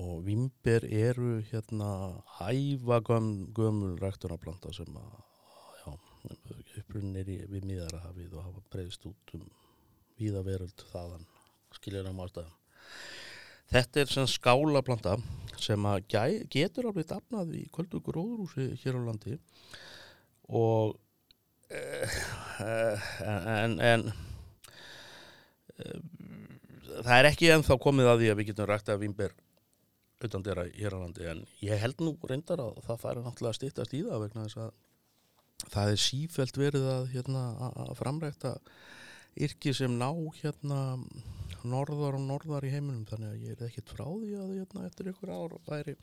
og 0.02 0.24
vimber 0.26 0.86
eru 0.86 1.36
hérna 1.50 1.90
æfa 2.38 3.00
göm, 3.06 3.28
gömul 3.54 3.98
ræktunarplanta 4.02 4.72
sem 4.74 4.98
að 4.98 5.22
upprunni 6.78 7.20
er 7.20 7.30
í, 7.30 7.36
við 7.50 7.66
miðarahafið 7.68 8.34
og 8.38 8.46
hafa 8.46 8.62
breyðst 8.72 9.06
út 9.10 9.34
um 9.36 9.44
víða 10.18 10.44
veröld 10.46 10.84
þaðan 10.92 11.26
skiljur 11.74 12.08
um 12.10 12.22
ástæðum. 12.24 12.54
Þetta 13.74 14.00
er 14.00 14.12
sem 14.12 14.28
skálaplanta 14.30 15.16
sem 15.60 15.86
að 15.88 16.04
getur 16.52 16.90
alveg 16.90 17.08
dafnað 17.10 17.54
í 17.58 17.64
kvöldu 17.74 18.00
gróðrúsi 18.04 18.70
hér 18.82 18.98
á 19.00 19.06
landi. 19.06 19.38
Og 20.52 20.94
uh, 21.72 22.18
uh, 22.60 23.08
en, 23.64 23.78
en 23.80 24.08
uh, 24.10 26.00
það 27.02 27.18
er 27.18 27.28
ekki 27.30 27.50
ennþá 27.54 27.78
komið 27.82 28.10
að 28.10 28.22
því 28.22 28.30
að 28.30 28.40
við 28.40 28.50
getum 28.50 28.70
rægt 28.70 28.90
að 28.92 29.04
vimber 29.04 29.36
utan 30.24 30.44
dera 30.46 30.64
hér 30.70 30.96
á 30.96 30.98
landi 31.02 31.28
en 31.28 31.44
ég 31.64 31.80
held 31.82 32.00
nú 32.00 32.14
reyndar 32.28 32.62
að 32.62 32.80
það 32.86 33.00
færi 33.02 33.24
náttúrulega 33.24 33.58
stýttast 33.58 33.96
í 33.96 34.02
það 34.06 34.24
vegna 34.24 34.44
þess 34.46 34.60
að 34.64 35.70
það 35.74 35.94
er 35.94 36.02
sífælt 36.04 36.60
verið 36.60 36.86
að, 36.90 37.08
hérna, 37.14 37.44
að 37.84 37.94
framrækta 37.98 38.54
yrki 39.44 39.74
sem 39.74 39.96
ná 39.98 40.08
hérna 40.40 40.80
norðar 41.64 42.18
og 42.18 42.24
norðar 42.26 42.66
í 42.68 42.72
heiminum. 42.74 43.06
Þannig 43.08 43.30
að 43.30 43.44
ég 43.46 43.54
er 43.54 43.68
ekkert 43.68 43.92
frá 43.94 44.04
því 44.04 44.34
að 44.38 44.50
hérna, 44.58 44.84
eftir 44.88 45.10
ykkur 45.10 45.32
ár 45.32 45.54
væri, 45.66 45.94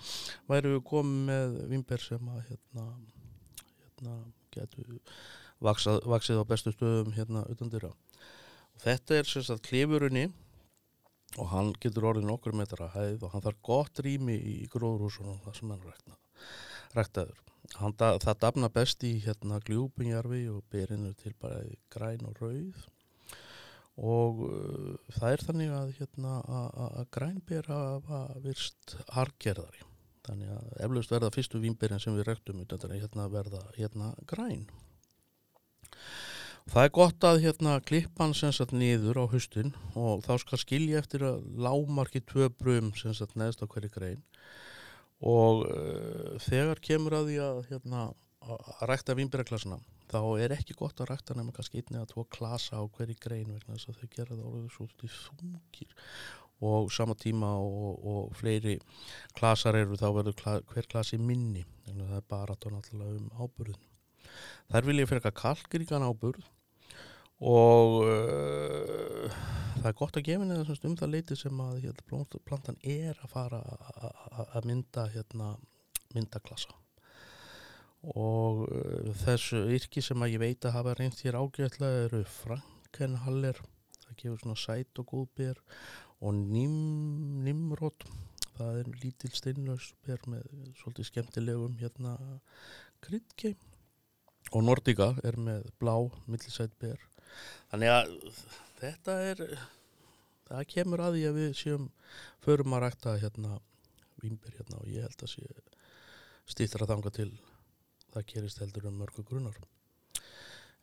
væri 0.50 0.74
við 0.74 0.82
komið 0.90 1.28
með 1.30 1.58
vimber 1.72 2.04
sem 2.04 2.32
að 2.34 2.42
hérna, 2.50 2.88
hérna 3.84 4.16
getur 4.56 5.02
vaksað, 5.62 6.02
vaksið 6.10 6.42
á 6.42 6.46
bestu 6.50 6.74
stöðum 6.76 7.14
hérna 7.16 7.44
utan 7.52 7.72
dyrra 7.72 7.92
og 7.92 8.84
þetta 8.84 9.20
er 9.20 9.30
sagt 9.30 9.68
klifurunni 9.68 10.28
og 11.40 11.52
hann 11.54 11.72
getur 11.84 12.10
orðið 12.12 12.28
nokkur 12.28 12.56
metra 12.58 12.90
hæð 12.96 13.26
og 13.28 13.36
hann 13.36 13.46
þarf 13.46 13.62
gott 13.64 14.02
rými 14.04 14.36
í 14.36 14.56
gróðrúsunum 14.74 15.40
það 15.46 15.60
sem 15.60 15.74
hann 15.74 15.86
rækna, 15.88 16.18
ræktaður. 16.98 17.44
Hann, 17.78 17.94
það 17.96 18.40
dafna 18.42 18.72
best 18.74 19.06
í 19.08 19.14
hérna 19.24 19.62
gljúpinjarfi 19.64 20.42
og 20.52 20.66
berinu 20.74 21.14
til 21.20 21.32
bara 21.40 21.62
græn 21.94 22.26
og 22.28 22.42
rauð. 22.42 22.82
Og 24.02 24.42
uh, 24.48 25.14
það 25.20 25.36
er 25.36 25.46
þannig 25.46 25.72
að 25.78 25.94
hérna 26.00 26.36
að 26.50 27.08
grænber 27.16 27.68
hafa 27.70 28.22
virst 28.44 28.96
hargerðari 29.14 29.86
þannig 30.26 30.54
að 30.54 30.70
eflaust 30.86 31.14
verða 31.14 31.32
fyrstu 31.34 31.62
vínberinn 31.62 32.02
sem 32.02 32.16
við 32.18 32.28
rektum 32.30 32.62
hérna 32.64 33.28
verða 33.32 33.62
hérna 33.78 34.12
græn 34.30 34.68
það 36.72 36.86
er 36.88 36.92
gott 36.96 37.26
að 37.28 37.42
hérna 37.44 37.72
klippan 37.84 38.34
sem 38.38 38.52
sagt 38.56 38.72
niður 38.72 39.18
á 39.20 39.26
hustin 39.32 39.74
og 40.00 40.22
þá 40.24 40.34
skal 40.40 40.60
skilja 40.62 41.02
eftir 41.02 41.26
að 41.28 41.42
lámarki 41.60 42.22
tvö 42.24 42.48
brum 42.56 42.94
sem 42.96 43.16
sagt 43.18 43.36
neðst 43.40 43.64
á 43.64 43.68
hverju 43.68 43.90
grein. 43.92 44.22
Og 45.22 45.66
uh, 45.68 46.38
þegar 46.42 46.80
kemur 46.82 47.18
að 47.20 47.28
því 47.28 47.40
að 47.44 47.60
hérna 47.70 48.04
að 48.42 48.86
rækta 48.90 49.16
vínberðarklassuna 49.20 49.82
þá 50.12 50.22
er 50.44 50.56
ekki 50.56 50.78
gott 50.80 51.04
að 51.04 51.12
rækta 51.12 51.36
nefnum 51.36 51.58
kannski 51.58 51.84
einni 51.84 52.00
að 52.00 52.14
tvo 52.14 52.24
klasa 52.32 52.80
á 52.80 52.84
hverju 52.88 53.18
grein 53.20 53.52
vegna 53.52 53.76
þess 53.76 53.92
að 53.92 54.00
þau 54.00 54.16
gera 54.16 54.38
það 54.38 54.48
orðið 54.54 54.72
svolítið 54.78 55.20
þungir. 55.26 55.94
Og 56.72 56.92
sama 56.94 57.18
tíma 57.18 57.52
og, 57.58 58.02
og 58.06 58.34
fleiri 58.38 58.78
klasar 59.38 59.76
eru 59.80 60.00
þá 60.00 60.08
verður 60.22 60.40
kla, 60.40 60.58
hver 60.72 60.88
klasi 60.88 61.20
minni 61.20 61.66
en 61.90 62.04
það 62.06 62.18
er 62.22 62.28
bara 62.32 62.56
náttúrulega 62.56 63.18
um 63.18 63.30
áburðin 63.42 63.88
þær 64.72 64.88
vil 64.88 65.00
ég 65.02 65.10
fyrir 65.10 65.20
eitthvað 65.20 65.40
kalkiríkan 65.42 66.06
áburð 66.06 66.46
og 67.42 67.96
uh, 68.06 69.40
það 69.80 69.90
er 69.90 69.98
gott 69.98 70.20
að 70.20 70.28
gefa 70.28 70.46
henni 70.46 70.78
um 70.90 70.98
það 71.00 71.14
leiti 71.16 71.38
sem 71.40 71.64
að 71.66 71.80
hérna, 71.88 72.22
plantan 72.46 72.78
er 72.84 73.18
að 73.18 73.34
fara 73.34 73.62
að 74.52 74.70
mynda 74.70 75.08
hérna, 75.16 75.56
mynda 76.14 76.42
klasa 76.46 76.78
og 78.14 78.66
uh, 78.68 79.12
þessu 79.26 79.66
yrki 79.74 80.04
sem 80.06 80.22
að 80.22 80.36
ég 80.36 80.44
veit 80.46 80.66
að 80.66 80.78
hafa 80.78 80.98
reynst 80.98 81.26
hér 81.26 81.40
ágætlega 81.42 82.08
eru 82.08 82.24
Frankenhaller 82.40 83.62
það 84.06 84.18
gefur 84.24 84.44
svona 84.44 84.62
sæt 84.62 85.02
og 85.02 85.14
góð 85.14 85.28
bér 85.38 85.64
og 86.22 86.38
nim, 86.38 86.76
Nimrod 87.46 88.06
það 88.62 88.80
er 88.82 88.90
lítil 89.02 89.32
steinlaus 89.36 89.92
bér 90.06 90.24
með 90.30 90.48
svolítið 90.80 91.10
skemmtilegum 91.10 91.78
hérna 91.82 92.16
kryddgeim. 93.02 93.58
Og 94.52 94.66
Nordica 94.66 95.12
er 95.26 95.38
með 95.40 95.70
blá 95.80 95.96
millisæt 96.30 96.74
bér 96.82 97.00
þannig 97.72 97.94
að 97.96 98.16
þetta 98.82 99.18
er 99.32 99.44
það 100.52 100.70
kemur 100.74 101.04
að 101.06 101.18
því 101.18 101.28
að 101.30 101.38
við 101.40 101.52
séum 101.60 101.90
förum 102.44 102.76
að 102.76 102.84
rækta 102.86 103.18
hérna 103.22 103.60
vínber 104.22 104.56
hérna 104.58 104.82
og 104.82 104.90
ég 104.92 105.06
held 105.08 105.26
að 105.26 105.34
sé 105.34 105.46
stýttra 106.52 106.88
þanga 106.90 107.14
til 107.16 107.30
það 108.12 108.28
gerist 108.34 108.60
heldur 108.62 108.90
um 108.90 108.98
mörgu 109.00 109.24
grunar. 109.28 109.56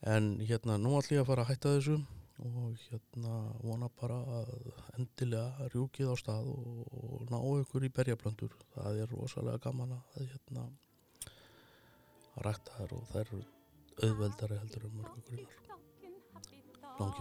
En 0.07 0.39
hérna 0.41 0.79
nú 0.81 0.95
ætlum 0.99 1.19
ég 1.19 1.25
að 1.25 1.31
fara 1.33 1.45
að 1.45 1.53
hætta 1.53 1.75
þessu 1.77 1.99
og 2.39 2.83
hérna 2.87 3.37
vona 3.67 3.89
bara 4.01 4.19
að 4.39 4.53
endilega 4.97 5.69
rjúkið 5.73 6.13
á 6.15 6.17
stað 6.21 6.53
og, 6.55 6.85
og 6.95 7.25
ná 7.33 7.39
ykkur 7.65 7.89
í 7.89 7.95
berjablöndur 7.99 8.55
það 8.77 9.03
er 9.03 9.15
rosalega 9.15 9.65
gaman 9.67 9.97
að 9.99 10.21
hérna 10.23 10.69
að 12.37 12.45
rækta 12.47 12.79
þær 12.79 12.99
og 13.01 13.09
þær 13.15 13.35
auðveldari 14.07 14.61
heldur 14.63 14.87
um 14.87 15.01
mörgu 15.01 15.27
grunar 15.27 15.68
Talk 16.99 17.15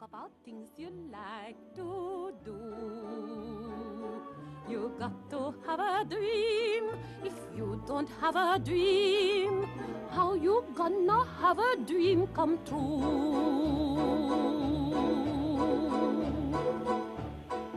about 0.00 0.30
things 0.44 0.68
you 0.76 0.90
like 1.10 1.56
to 1.74 2.32
do 2.44 4.22
You 4.68 4.92
got 4.96 5.28
to 5.30 5.52
have 5.66 5.80
a 5.80 6.04
dream. 6.04 6.90
If 7.24 7.34
you 7.56 7.82
don't 7.88 8.08
have 8.20 8.36
a 8.36 8.60
dream, 8.60 9.66
how 10.10 10.34
you 10.34 10.64
gonna 10.76 11.26
have 11.40 11.58
a 11.58 11.76
dream 11.84 12.28
come 12.28 12.58
true? 12.64 13.50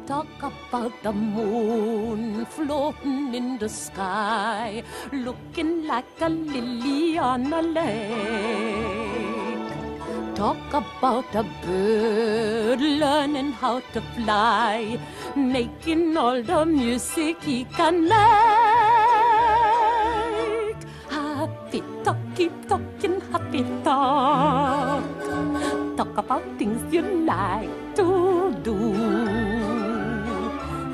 talk 0.05 0.27
about 0.43 0.91
the 1.01 1.11
moon 1.11 2.45
floating 2.45 3.33
in 3.33 3.57
the 3.57 3.69
sky, 3.69 4.83
looking 5.11 5.87
like 5.87 6.05
a 6.21 6.29
lily 6.29 7.17
on 7.17 7.51
a 7.51 7.61
lake. 7.61 9.32
Talk 10.43 10.73
about 10.73 11.35
a 11.35 11.43
bird 11.63 12.81
learning 12.81 13.53
how 13.53 13.79
to 13.93 14.01
fly, 14.13 14.99
making 15.37 16.17
all 16.17 16.43
the 16.43 16.65
music 16.65 17.41
he 17.41 17.63
can 17.63 18.09
make. 18.09 18.19
Happy 21.07 21.81
talk, 22.03 22.17
keep 22.35 22.51
talking, 22.67 23.21
happy 23.31 23.63
talk. 23.85 25.07
Talk 25.95 26.17
about 26.17 26.43
things 26.57 26.93
you 26.93 27.03
like 27.23 27.95
to 27.95 28.51
do. 28.67 28.75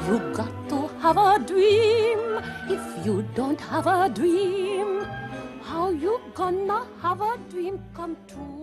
You 0.06 0.20
got 0.38 0.54
to 0.70 0.80
have 1.02 1.18
a 1.18 1.40
dream. 1.40 2.22
If 2.70 2.84
you 3.04 3.26
don't 3.34 3.60
have 3.62 3.88
a 3.88 4.10
dream, 4.10 5.02
how 5.64 5.90
you 5.90 6.22
gonna 6.36 6.86
have 7.02 7.20
a 7.20 7.36
dream 7.50 7.80
come 7.96 8.16
true? 8.28 8.59